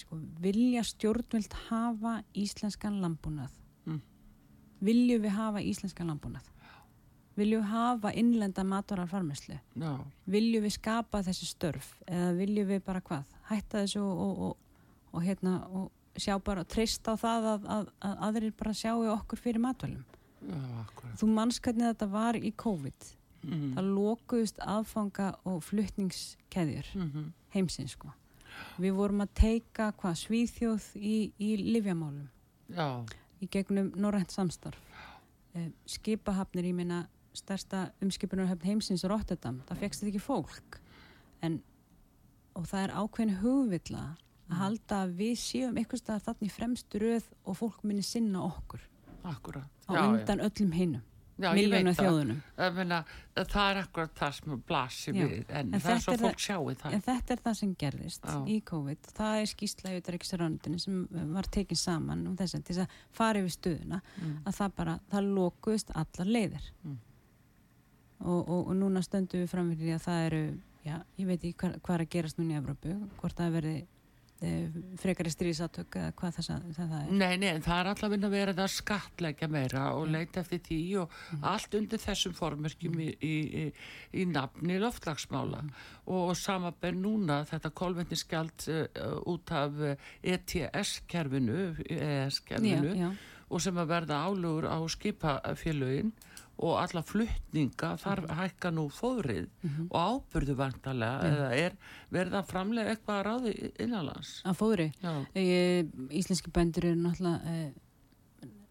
sko, 0.00 0.16
vilja 0.40 0.82
stjórnvöld 0.88 1.52
hafa 1.68 2.22
íslenskan 2.34 3.00
landbúnað? 3.02 3.52
Mm. 3.86 4.00
viljum 4.80 5.22
við 5.26 5.36
hafa 5.36 5.60
íslenskan 5.60 6.08
landbúnað? 6.12 6.48
Viljum 7.36 7.62
við 7.62 7.70
hafa 7.72 8.10
innlenda 8.20 8.64
maturarfarmeslu 8.68 9.54
já, 9.80 9.92
viljum 10.28 10.64
við 10.66 10.74
skapa 10.74 11.22
þessi 11.24 11.46
störf? 11.48 11.92
Eða 12.08 12.32
viljum 12.36 12.68
við 12.68 12.82
bara 12.84 13.00
hvað 13.04 13.24
hætta 13.50 13.82
þessu 13.82 14.02
og, 14.02 14.22
og, 14.26 14.44
og, 14.46 14.86
og 15.12 15.26
hérna 15.26 15.56
og 15.70 15.90
sjá 16.20 16.36
bara, 16.44 16.64
treysta 16.68 17.14
á 17.14 17.16
það 17.16 17.48
að, 17.52 17.68
að, 17.76 17.90
að 18.04 18.24
aðrir 18.28 18.54
bara 18.58 18.74
sjáu 18.76 19.06
okkur 19.14 19.40
fyrir 19.40 19.62
matvælum. 19.62 20.04
Akkurat. 20.82 21.14
þú 21.20 21.28
manns 21.30 21.60
hvernig 21.62 21.86
þetta 21.92 22.08
var 22.10 22.36
í 22.36 22.50
COVID. 22.58 23.12
Mm. 23.42 23.72
það 23.74 23.86
lokuðust 23.90 24.60
aðfanga 24.62 25.32
og 25.50 25.56
flutningskeðjur 25.66 26.90
Mm 26.94 27.32
heimsins 27.52 27.96
sko. 27.96 28.12
Við 28.80 28.96
vorum 28.96 29.24
að 29.24 29.32
teika 29.38 29.90
hvað 30.00 30.18
svíþjóð 30.22 30.88
í, 31.00 31.16
í 31.40 31.50
livjamálum 31.72 32.28
Já, 32.72 33.04
í 33.42 33.48
gegnum 33.52 33.90
norrænt 34.00 34.32
samstarf. 34.32 34.80
Eh, 35.56 35.70
skipahafnir 35.88 36.68
í 36.68 36.74
minna 36.76 37.02
stærsta 37.36 37.86
umskipunarhöfn 38.04 38.68
heimsins 38.68 39.04
Rotterdam, 39.08 39.60
það 39.68 39.84
fegst 39.84 40.02
þetta 40.02 40.12
ekki 40.12 40.24
fólk. 40.24 40.78
En 41.44 41.58
og 42.54 42.66
það 42.70 42.84
er 42.86 42.96
ákveðin 43.02 43.36
hugvilla 43.42 44.02
að 44.52 44.58
halda 44.60 45.02
að 45.06 45.14
við 45.22 45.36
séum 45.40 45.78
eitthvað 45.80 46.02
staðar 46.02 46.26
þannig 46.26 46.52
fremstu 46.52 46.98
röð 47.00 47.30
og 47.48 47.56
fólk 47.56 47.78
minni 47.88 48.02
sinna 48.04 48.42
okkur 48.44 48.82
akkurat. 49.24 49.68
á 49.88 49.92
já, 49.94 50.02
undan 50.12 50.40
öllum 50.44 50.72
hinnum 50.76 51.02
já, 51.38 51.48
ég 51.48 51.54
veit 51.54 51.70
miljónu 51.72 51.92
þjóðunum 51.96 52.40
Ég 52.58 52.74
meina, 52.76 52.98
það 53.38 53.68
er 53.70 53.78
akkurat 53.82 54.12
það 54.18 54.32
sem 54.38 54.56
blasir 54.68 55.14
við, 55.16 55.44
en, 55.48 55.70
En 55.74 55.80
það 55.80 55.94
er 55.94 56.02
svo 56.04 56.16
fólk 56.20 56.42
sjáu 56.44 56.74
það. 56.82 56.92
en 56.98 57.04
þetta 57.06 57.32
er 57.36 57.40
það 57.46 57.54
sem 57.62 57.72
gerðist 57.80 58.26
Já. 58.28 58.36
í 58.46 58.56
COVID 58.68 59.08
það 59.16 59.38
er 59.40 59.46
í 59.96 60.02
utanríkisráðuneytinu 60.02 60.80
sem 60.84 60.98
var 61.34 61.48
tekin 61.56 61.76
saman 61.80 62.26
um 62.26 62.36
þess 62.36 62.54
að 62.58 62.82
að 62.84 62.98
fara 63.12 63.38
yfir 63.40 63.56
stöðuna 63.56 64.02
Mm. 64.20 64.36
að 64.44 64.58
það 64.60 64.74
bara, 64.76 64.98
það 65.10 65.32
lokuðist 65.38 65.90
allar 65.94 66.26
leiðir 66.36 66.68
Mm. 66.84 66.98
og, 68.20 68.48
og, 68.48 68.68
og 68.68 68.76
núna 68.76 69.02
stöndum 69.02 69.40
við 69.42 69.48
fram 69.50 69.70
fyrir 69.72 69.86
því 69.88 69.94
að 69.96 70.04
það 70.06 70.26
eru 70.26 70.42
já, 70.84 70.96
ég 71.18 71.26
veit 71.26 71.40
ekki 71.44 71.54
hvað, 71.62 71.80
hvað 71.82 71.94
er 71.98 72.06
að 72.06 72.12
gerast 72.16 72.38
núna 72.38 72.54
í 72.54 72.60
Evrópu 72.62 72.94
hvort 73.20 73.36
það 73.38 73.52
verði 73.58 73.74
e, 74.42 74.52
frekari 74.98 75.30
stríðsátök 75.30 75.94
eða 76.00 76.12
hvað 76.18 76.32
þess 76.38 76.50
að 76.50 76.64
það 76.74 76.94
er. 76.98 77.10
Nei, 77.14 77.36
nei, 77.38 77.60
það 77.62 77.78
er 77.78 77.90
alltaf 77.92 78.16
að 78.16 78.24
vera 78.32 78.54
að 78.58 78.72
skatleggja 78.74 79.48
meira 79.48 79.84
og 79.94 80.08
leita 80.10 80.40
eftir 80.42 80.58
því 80.66 80.78
og 81.04 81.12
Mhm. 81.30 81.44
allt 81.52 81.74
undir 81.78 81.98
þessum 82.02 82.34
formörkjum 82.34 82.96
í, 82.98 83.08
í, 83.22 83.34
í, 83.62 83.72
í 84.18 84.24
nafni 84.26 84.80
loftlagsmála 84.82 85.62
Mhm. 85.62 85.70
og 86.06 86.34
samabenn 86.36 87.00
núna 87.04 87.44
þetta 87.46 87.70
kolvetniskjald 87.70 88.66
uh, 88.68 89.20
út 89.30 89.52
af 89.52 89.78
ETS-kerfinu, 90.22 91.76
já, 92.98 93.12
og 93.52 93.60
sem 93.60 93.76
að 93.76 93.86
verða 93.90 94.22
álugur 94.26 94.66
á 94.66 94.78
skipafélögin 94.88 96.12
og 96.62 96.76
alla 96.78 97.02
flutninga 97.02 97.92
þar 97.98 98.20
Mhm. 98.22 98.36
hækka 98.38 98.70
nú 98.72 98.84
fóðrið 98.90 99.48
og 99.90 99.98
ábyrðu 100.30 100.54
vantarlega 100.54 101.30
eða 101.30 101.48
er 101.58 101.72
verða 102.12 102.42
að 102.42 102.50
framlega 102.52 102.94
eitthvað 102.94 103.18
að 103.18 103.26
ráði 103.26 103.72
innanlands. 103.82 104.42
að 104.44 104.56
fóðri 104.60 104.92
Já, 105.02 105.26
e, 105.34 105.82
íslenski 106.20 106.52
bændur 106.54 106.84
eru 106.92 107.00
náttúrulega 107.02 107.40
e, 107.46 107.72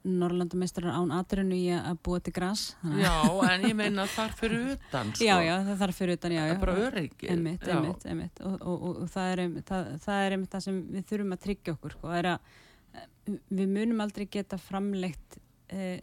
Norrlandamestrar 0.04 0.96
án 0.98 1.12
atrinu 1.14 1.54
í 1.54 1.68
að 1.78 1.98
búa 2.02 2.20
til 2.24 2.34
að- 2.34 3.02
já, 3.04 3.54
en 3.54 3.62
ég 3.70 3.76
meina 3.76 4.06
þar 4.08 4.32
fyrir 4.34 4.72
utan, 4.74 5.12
sko. 5.14 5.24
já, 5.24 5.36
já, 5.46 5.58
það 5.68 5.78
þarf 5.78 5.96
fyrir 6.00 6.14
utan, 6.18 6.32
já, 6.32 6.42
Það 6.42 6.48
já 6.48 6.54
er 6.56 6.60
bara 6.60 6.76
öryggi. 6.88 7.30
Einmitt, 7.30 7.62
Já. 7.62 7.76
einmitt, 7.76 8.06
einmitt. 8.10 8.42
Og, 8.42 8.56
og, 8.62 8.82
og, 8.82 8.98
og 9.04 9.10
það, 9.14 9.28
er, 9.34 9.38
einmitt- 9.46 9.66
það, 9.70 9.92
það 10.02 10.26
er 10.26 10.32
einmitt 10.38 10.50
það 10.56 10.64
sem 10.66 10.82
við 10.96 11.06
þurfum 11.12 11.34
að 11.38 11.42
tryggja 11.46 11.74
okkur 11.78 11.92
sko. 11.92 12.08
að, 12.08 12.40
eh, 12.96 13.38
við 13.54 13.68
munum 13.78 14.02
aldrei 14.02 14.26
geta 14.32 14.58
framleitt 14.58 15.38
eh, 15.38 15.41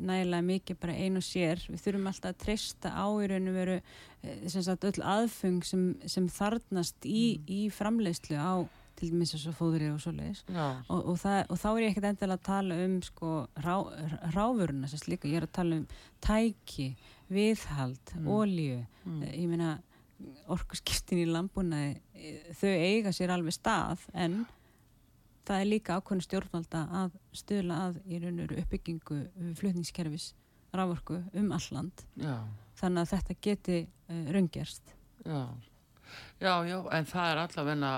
nægilega 0.00 0.44
mikið 0.48 0.78
bara 0.80 0.96
ein 0.96 1.16
og 1.20 1.24
sér. 1.26 1.60
Við 1.68 1.82
þurfum 1.84 2.10
alltaf 2.10 2.32
að 2.34 2.42
treysta 2.44 2.92
á 2.94 3.06
í 3.20 3.28
raun 3.30 3.48
og 3.52 3.56
veru 3.58 3.76
eh, 3.78 4.44
sem 4.48 4.64
sagt 4.66 4.86
öll 4.88 5.02
aðfung 5.04 5.62
sem, 5.66 5.88
sem 6.06 6.28
þarnast 6.32 7.08
í, 7.08 7.40
í 7.46 7.66
framleiðslu 7.74 8.38
á 8.40 8.54
til 8.98 9.12
dæmis 9.12 9.30
þessu 9.30 9.52
fóðri 9.54 9.92
og 9.92 10.00
svoleiðis. 10.02 10.40
Já, 10.50 10.64
og, 10.90 11.04
og, 11.12 11.20
og 11.22 11.58
þá 11.60 11.68
er 11.70 11.82
ég 11.84 11.92
ekkert 11.92 12.08
endilega 12.10 12.40
að 12.40 12.46
tala 12.48 12.78
um 12.82 12.96
sko 13.06 13.28
rá, 13.62 13.74
ráfuruna 14.34 14.90
sem 14.90 14.98
slíka, 14.98 15.30
ég 15.30 15.38
er 15.38 15.46
að 15.46 15.52
tala 15.60 15.78
um 15.78 15.84
tæki, 16.24 16.88
viðhald, 17.30 18.14
Mm. 18.16 18.26
ólíu 18.26 18.80
Mm. 19.06 19.22
ég 19.30 19.46
meina 19.48 19.78
orkuskiptin 20.50 21.20
í 21.22 21.26
eh, 22.14 22.50
þau 22.58 22.72
eiga 22.74 23.12
sér 23.14 23.30
alveg 23.30 23.54
stað 23.54 24.02
en 24.14 24.40
það 25.48 25.62
er 25.62 25.70
líka 25.72 25.96
ákveðin 25.98 26.26
stjórnvalda 26.26 26.84
að 27.02 27.16
stuðla 27.40 27.80
að 27.86 27.98
í 28.04 28.20
raun 28.22 28.36
og 28.36 28.44
veru 28.44 28.60
uppbyggingu 28.62 29.18
uh, 29.24 29.50
flutningskerfis 29.58 30.30
rávorku 30.76 31.22
um 31.40 31.52
alland 31.56 32.04
já, 32.20 32.36
þannig 32.80 33.02
að 33.02 33.12
þetta 33.14 33.38
geti 33.46 33.78
uh, 33.86 34.24
raungerst. 34.34 34.94
Já. 35.24 35.40
Já, 36.38 36.52
já, 36.68 36.78
en 36.94 37.06
það 37.10 37.28
er 37.32 37.40
allavegna 37.42 37.92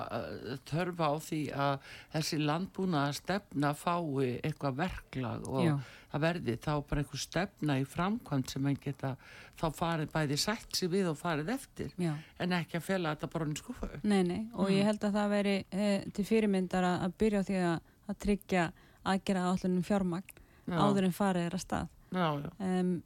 törfa 0.68 1.10
á 1.12 1.16
því 1.20 1.40
að 1.52 1.88
þessi 2.14 2.38
landbúna 2.40 3.02
stefna 3.16 3.72
fái 3.76 4.30
eitthvað 4.40 4.78
verklag 4.78 5.48
og 5.50 5.66
Já. 5.66 5.74
það 6.12 6.24
verði 6.24 6.56
þá 6.64 6.70
bara 6.88 7.04
einhver 7.04 7.22
stefna 7.24 7.76
í 7.80 7.84
framkvæmt 7.84 8.54
sem 8.54 8.64
mann 8.64 8.78
geta 8.80 9.12
þá 9.60 9.66
farið 9.76 10.12
bæði 10.14 10.38
sætt 10.40 10.78
sig 10.78 10.90
við 10.92 11.10
og 11.12 11.18
farið 11.20 11.52
eftir 11.52 11.92
Já. 12.00 12.14
en 12.40 12.56
ekki 12.56 12.80
að 12.80 12.86
fela 12.88 13.14
þetta 13.14 13.30
bara 13.34 13.50
í 13.50 13.58
skúfu. 13.60 13.90
Nei, 14.02 14.22
nei, 14.24 14.40
og 14.56 14.72
ég 14.72 14.88
held 14.88 15.04
að 15.04 15.18
það 15.20 15.34
veri 15.36 15.56
eh, 15.70 16.08
til 16.16 16.26
fyrirmyndar 16.30 16.88
að, 16.94 17.12
byrja 17.20 17.44
á 17.44 17.48
því 17.50 17.60
að, 17.68 17.92
að 18.08 18.20
tryggja 18.24 18.66
aðgera 19.10 19.46
áallunum 19.50 19.84
fjármagn 19.84 20.36
Já. 20.70 20.80
áður 20.80 21.10
en 21.10 21.16
farið 21.16 21.50
er 21.50 21.56
að 21.60 21.64
stað. 21.66 21.96
Um, 22.10 22.96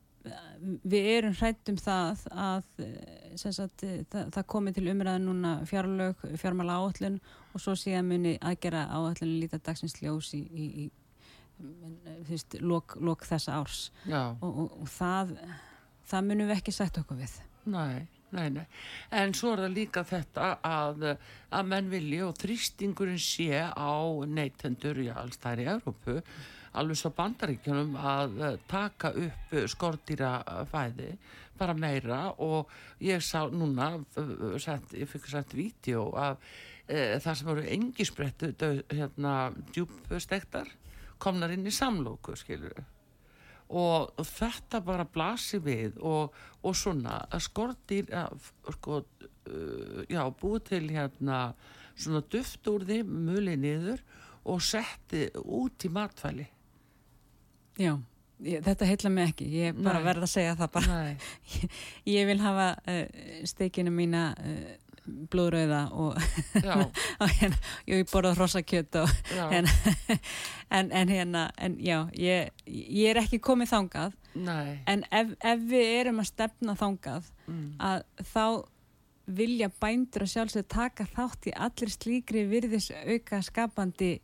við 0.84 1.08
erum 1.18 1.37
hrætt 1.37 1.70
um 1.72 1.78
það 1.80 2.24
að 2.30 2.82
eh, 2.84 3.34
sagt, 3.37 3.84
eh, 3.84 4.02
það, 4.10 4.30
það 4.37 4.46
komi 4.54 4.72
til 4.74 4.87
umræðin 4.92 5.28
núna 5.28 5.54
fjárlög, 5.68 6.24
fjármála 6.40 6.78
áallun 6.80 7.18
og 7.53 7.62
svo 7.62 7.74
síðan 7.78 8.09
muni 8.09 8.34
aðgera 8.40 8.86
áallun 8.94 9.36
líta 9.42 9.61
dagsins 9.61 9.99
ljós 10.01 10.32
í, 10.36 10.40
í, 10.40 10.66
í 10.84 10.88
eh, 10.88 12.16
þú 12.24 12.30
veist, 12.30 12.59
lok, 12.64 12.96
lok 13.05 13.28
þessa 13.28 13.61
árs 13.61 13.86
og, 14.09 14.49
og, 14.49 14.80
og 14.80 14.90
það, 14.94 15.36
það 16.09 16.28
munum 16.30 16.51
við 16.51 16.59
ekki 16.59 16.76
sætt 16.78 17.01
okkur 17.03 17.20
við. 17.20 17.38
nei, 17.68 18.09
nei, 18.32 18.49
nei. 18.57 18.64
En 19.12 19.36
svo 19.36 19.53
er 19.55 19.66
það 19.66 19.78
líka 19.78 20.09
þetta 20.09 20.51
að, 20.64 21.09
að 21.53 21.70
menn 21.70 21.92
vilji 21.92 22.24
og 22.24 22.36
þrýstingurinn 22.40 23.20
sé 23.20 23.64
á 23.68 23.96
neytendur 24.24 25.05
í 25.05 25.11
alls 25.12 25.40
þær 25.44 25.64
í 25.64 25.72
Európu, 25.76 26.20
alveg 26.81 26.99
svo 26.99 27.11
bandaríkjunum 27.16 27.97
að 27.97 28.39
eh, 28.43 28.61
taka 28.70 29.12
upp 29.25 29.57
skordýrafæði, 29.72 31.11
bara 31.59 31.75
meira 31.79 32.20
og 32.43 32.70
ég 33.05 33.22
sá 33.22 33.45
núna, 33.51 33.93
eh, 34.18 34.57
sent, 34.62 34.95
ég 34.99 35.11
fikk 35.11 35.29
sett 35.31 35.55
vídeo 35.55 36.09
af 36.18 36.41
e, 36.89 37.20
það 37.22 37.39
sem 37.39 37.53
eru 37.53 37.68
engisbrettu 37.77 38.72
hérna, 38.91 39.53
djúbstektar 39.72 40.68
komnar 41.22 41.55
inn 41.55 41.64
í 41.66 41.72
samlóku, 41.72 42.35
skilur 42.37 42.83
og 43.75 44.25
þetta 44.29 44.81
bara 44.85 45.07
blasi 45.09 45.59
við 45.62 45.97
og, 46.05 46.35
og 46.62 46.77
svona 46.77 47.22
að 47.33 47.45
skortir 47.47 48.11
sko, 48.77 49.01
uh, 49.01 50.03
já, 50.09 50.20
búið 50.41 50.66
til 50.68 50.85
hérna 50.93 51.39
svona 51.97 52.20
duft 52.31 52.68
úr 52.68 52.85
því 52.85 53.01
mjöli 53.09 53.57
niður 53.61 54.05
og 54.45 54.61
setti 54.62 55.31
út 55.41 55.87
í 55.87 55.93
matfæli 55.93 56.47
Já, 57.81 57.93
ég, 58.45 58.62
þetta 58.64 58.89
heitla 58.89 59.12
mig 59.12 59.33
ekki 59.33 59.51
ég 59.51 59.77
bara 59.79 60.01
Nei. 60.01 60.07
verð 60.09 60.27
að 60.27 60.33
segja 60.37 60.57
það 60.59 60.72
bara 60.79 61.03
ég, 61.11 61.29
ég 62.16 62.31
vil 62.31 62.41
hafa 62.43 62.70
uh, 62.91 63.05
steikinu 63.51 63.95
mína 63.95 64.31
uh, 64.39 64.64
blóðröða 65.05 65.81
og, 66.01 66.16
og 67.22 67.33
hérna, 67.39 67.59
ég 67.91 68.07
borðað 68.09 68.39
hrossakjött 68.39 69.01
og 69.03 69.11
hérna, 69.29 69.72
en, 70.79 70.93
en 70.93 71.12
hérna 71.12 71.49
en 71.61 71.77
já, 71.83 71.99
ég, 72.16 72.53
ég 72.64 73.11
er 73.11 73.20
ekki 73.20 73.43
komið 73.45 73.75
þangað 73.75 74.14
Nei. 74.35 74.79
en 74.91 75.05
ef, 75.12 75.35
ef 75.45 75.66
við 75.68 75.91
erum 76.01 76.22
að 76.22 76.31
stefna 76.31 76.77
þangað 76.79 77.29
mm. 77.47 77.66
að 77.85 78.07
þá 78.33 78.47
vilja 79.25 79.70
bændur 79.81 80.25
að 80.25 80.33
sjálfsög 80.35 80.66
taka 80.68 81.07
þátt 81.09 81.49
í 81.49 81.55
allir 81.66 81.93
slíkri 81.93 82.45
virðis 82.49 82.91
auka 82.93 83.41
skapandi 83.45 84.18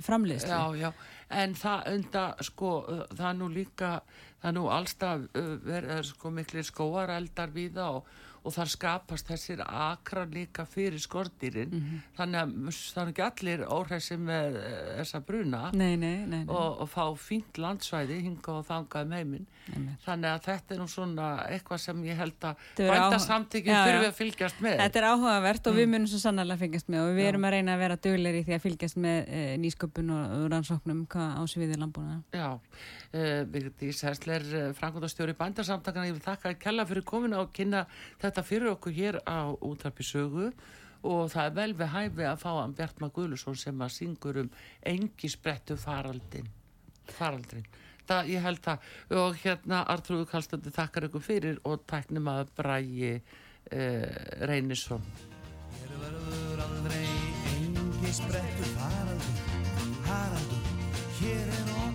framleiðslu. 0.00 0.50
Já, 0.50 0.88
já, 0.88 0.90
en 1.30 1.54
það 1.54 1.86
unda, 1.94 2.24
sko, 2.42 2.72
það 3.14 3.28
er 3.28 3.38
nú 3.38 3.48
líka, 3.54 3.92
það 4.42 4.56
nú 4.56 4.66
allstað 4.74 5.28
verið, 5.66 6.02
sko, 6.10 6.32
miklu 6.34 6.64
skóareldar 6.66 7.54
við 7.54 7.78
það 7.78 8.00
og 8.00 8.10
og 8.40 8.54
þar 8.54 8.70
skapast 8.72 9.28
þessir 9.28 9.60
akra 9.66 10.24
líka 10.24 10.64
fyrir 10.68 11.00
skortýrin 11.00 11.68
mm 11.68 11.80
-hmm. 11.80 12.04
þannig 12.16 12.40
að 12.40 12.52
það 12.94 13.02
er 13.02 13.10
ekki 13.10 13.24
allir 13.26 13.64
óhæsi 13.68 14.16
með 14.16 14.56
eh, 14.56 14.96
þessa 15.00 15.20
bruna 15.20 15.62
nei, 15.74 15.96
nei, 15.96 16.26
nei, 16.26 16.44
og, 16.48 16.80
og 16.80 16.88
fá 16.88 17.04
fínt 17.16 17.58
landsvæði 17.58 18.20
hinga 18.24 18.52
og 18.52 18.66
þangað 18.66 19.10
með 19.12 19.24
minn 19.32 19.46
þannig 20.04 20.30
að 20.30 20.40
þetta 20.46 20.74
er 20.74 20.80
nú 20.80 20.86
svona 20.88 21.26
eitthvað 21.48 21.80
sem 21.84 22.04
ég 22.04 22.16
held 22.16 22.46
að 22.48 22.56
bændasamtökjum 22.76 23.76
þurfi 23.76 24.08
að 24.08 24.16
fylgjast 24.16 24.60
með 24.64 24.78
Þetta 24.80 24.98
er 24.98 25.06
áhugavert 25.10 25.66
og 25.66 25.72
mm. 25.74 25.80
við 25.80 25.90
munum 25.92 26.08
svo 26.10 26.18
sannarlega 26.18 26.62
fylgjast 26.64 26.88
með 26.88 27.04
og 27.04 27.12
við 27.14 27.24
já. 27.24 27.28
erum 27.28 27.44
að 27.44 27.54
reyna 27.54 27.74
að 27.74 27.82
vera 27.84 27.96
döglegir 27.96 28.40
í 28.40 28.44
því 28.48 28.56
að 28.56 28.64
fylgjast 28.64 28.96
með 28.96 29.18
e, 29.28 29.42
nýsköpun 29.60 30.10
og, 30.16 30.46
rannsóknum 30.50 31.04
á 31.12 31.42
sviðið 31.50 31.78
landbúna 31.84 32.22
Já, 32.32 32.48
e, 33.12 33.44
Vigdís 33.52 34.02
Hersler 34.02 34.48
Frankundastjóri 34.78 35.36
bændasamtökjana, 35.38 36.08
ég 36.08 36.18
vil 36.18 36.24
þakka 36.24 36.54
að 36.54 36.58
kella 36.64 36.86
fyrir 36.88 37.06
komina 37.06 37.40
og 37.44 37.52
kynna 37.54 37.84
þetta 38.30 38.46
fyrir 38.46 38.72
okkur 38.72 38.96
hér 38.96 39.20
á 39.28 39.52
útarpisögu 39.52 40.48
og 41.10 41.30
það 41.32 41.44
er 41.44 41.54
vel 41.60 41.70
við 41.76 41.92
hæfi 41.94 42.26
að 42.30 42.40
fá 42.40 42.50
hann 42.60 42.74
Bjartma 42.78 43.12
Guðlusson 43.12 43.58
sem 43.58 43.84
að 43.84 43.94
syngur 43.98 44.42
um 44.44 44.50
engi 44.86 45.30
sprettu 45.32 45.76
faraldin 45.80 46.48
faraldrin 47.10 47.66
það, 48.10 48.30
ég 48.34 48.44
held 48.44 48.62
það. 48.64 48.88
Og 49.20 49.38
hérna 49.44 49.84
Artrúðu 49.92 50.28
Kallstöndi 50.30 50.72
þakkar 50.74 51.08
ykkur 51.08 51.24
fyrir 51.24 51.60
og 51.68 51.84
tæknum 51.90 52.30
að 52.32 52.52
brægi 52.58 53.12
eh, 53.14 54.06
Reynisson. 54.50 55.04
Hér 55.76 55.94
verður 56.02 56.64
aldrei 56.66 57.04
engi 57.52 58.16
sprettu 58.16 58.74
faraldin 58.74 59.46
Haraldur, 60.08 60.68
hér 61.20 61.54
er 61.54 61.72
okkar 61.76 61.89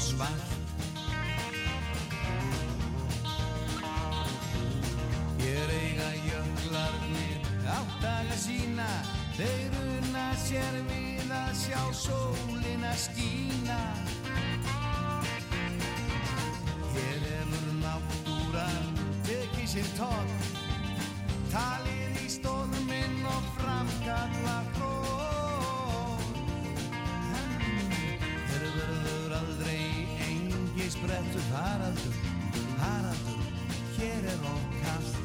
hér 0.00 0.06
of 0.06 0.06
svart 0.06 0.42
Hér 5.38 5.68
eiga 5.68 6.10
jöklarnir 6.24 7.40
áttaga 7.66 8.36
sína. 8.36 8.88
Þeir 9.36 9.72
unna 9.80 10.34
sér 10.36 10.76
við 10.88 11.30
að 11.32 11.52
sjá 11.56 11.82
sólina 11.92 12.92
skína. 12.96 13.80
Hér 16.92 17.20
hefur 17.30 17.72
náttúran 17.80 19.00
tekið 19.24 19.68
sér 19.74 19.90
tótt 19.96 20.60
Talið 21.50 22.09
sprettur 31.30 31.54
Haraldur, 31.54 32.14
Haraldur, 32.78 33.42
hér 33.98 34.24
er 34.32 34.40
okkast 34.50 35.16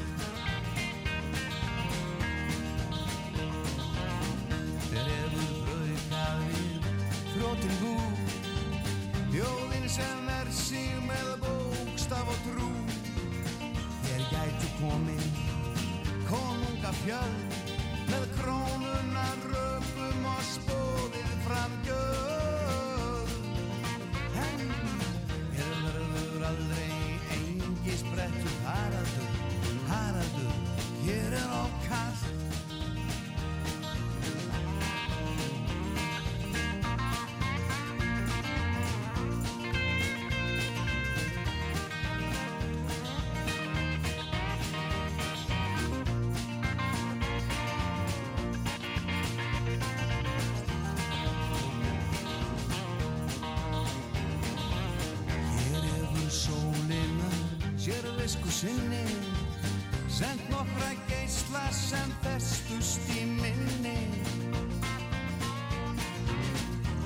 Þeir 4.90 5.08
hefur 5.10 5.50
braukað 5.66 6.44
við 6.46 6.86
þróttin 7.32 7.74
bú 7.80 7.94
Þjóðin 9.32 9.88
sem 9.90 10.30
er 10.36 10.52
sig 10.54 10.94
með 11.04 11.32
bókstaf 11.42 12.30
og 12.32 12.38
trú. 12.46 12.70
Hér 14.06 14.22
gætu 14.30 14.70
komið 14.78 15.26
konunga 16.30 16.94
fjöld 17.02 17.58
með 18.08 18.28
krónuna 18.38 19.28
röpum 19.44 20.30
og 20.32 20.44
spóðið 20.54 21.34
fram 21.44 21.76
sinni 58.28 59.04
Send 60.08 60.40
nokkra 60.50 60.90
geysla 61.06 61.70
sem 61.70 62.10
festust 62.22 63.00
í 63.14 63.22
minni. 63.26 63.98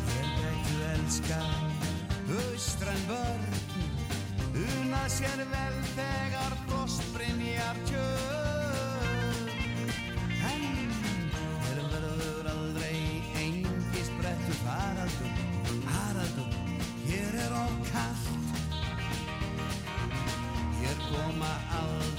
Hér 0.08 0.28
gætu 0.38 0.76
elska 0.94 1.40
austræn 2.38 3.02
börn 3.08 3.44
Una 4.54 5.08
sér 5.08 5.44
vel 5.52 5.76
þegar 5.96 6.39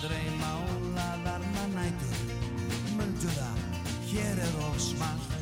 aldrei 0.01 0.29
málaðar 0.41 1.43
mannætur. 1.53 2.21
Mundu 2.97 3.29
það, 3.35 3.59
hér 4.09 4.39
er 4.41 4.55
of 4.65 4.79
smalt 4.81 5.35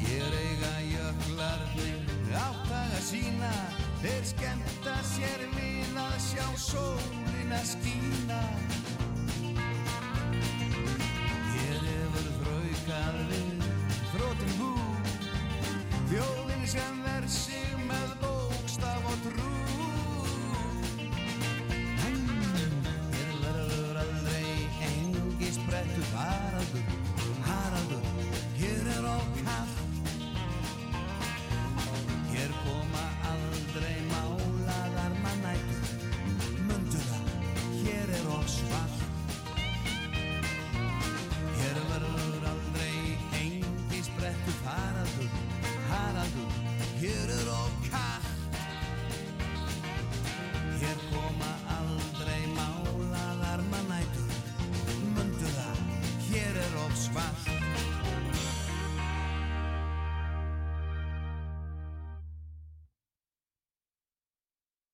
Hér 0.00 0.36
eiga 0.38 0.72
jöklarnir 0.86 2.32
áttaga 2.40 3.02
sína 3.04 3.52
Þeir 4.00 4.24
skemmta 4.32 4.96
sér 5.12 5.44
við 5.58 6.00
að 6.00 6.16
sjá 6.30 6.46
sólina 6.56 7.60
skína 7.68 8.05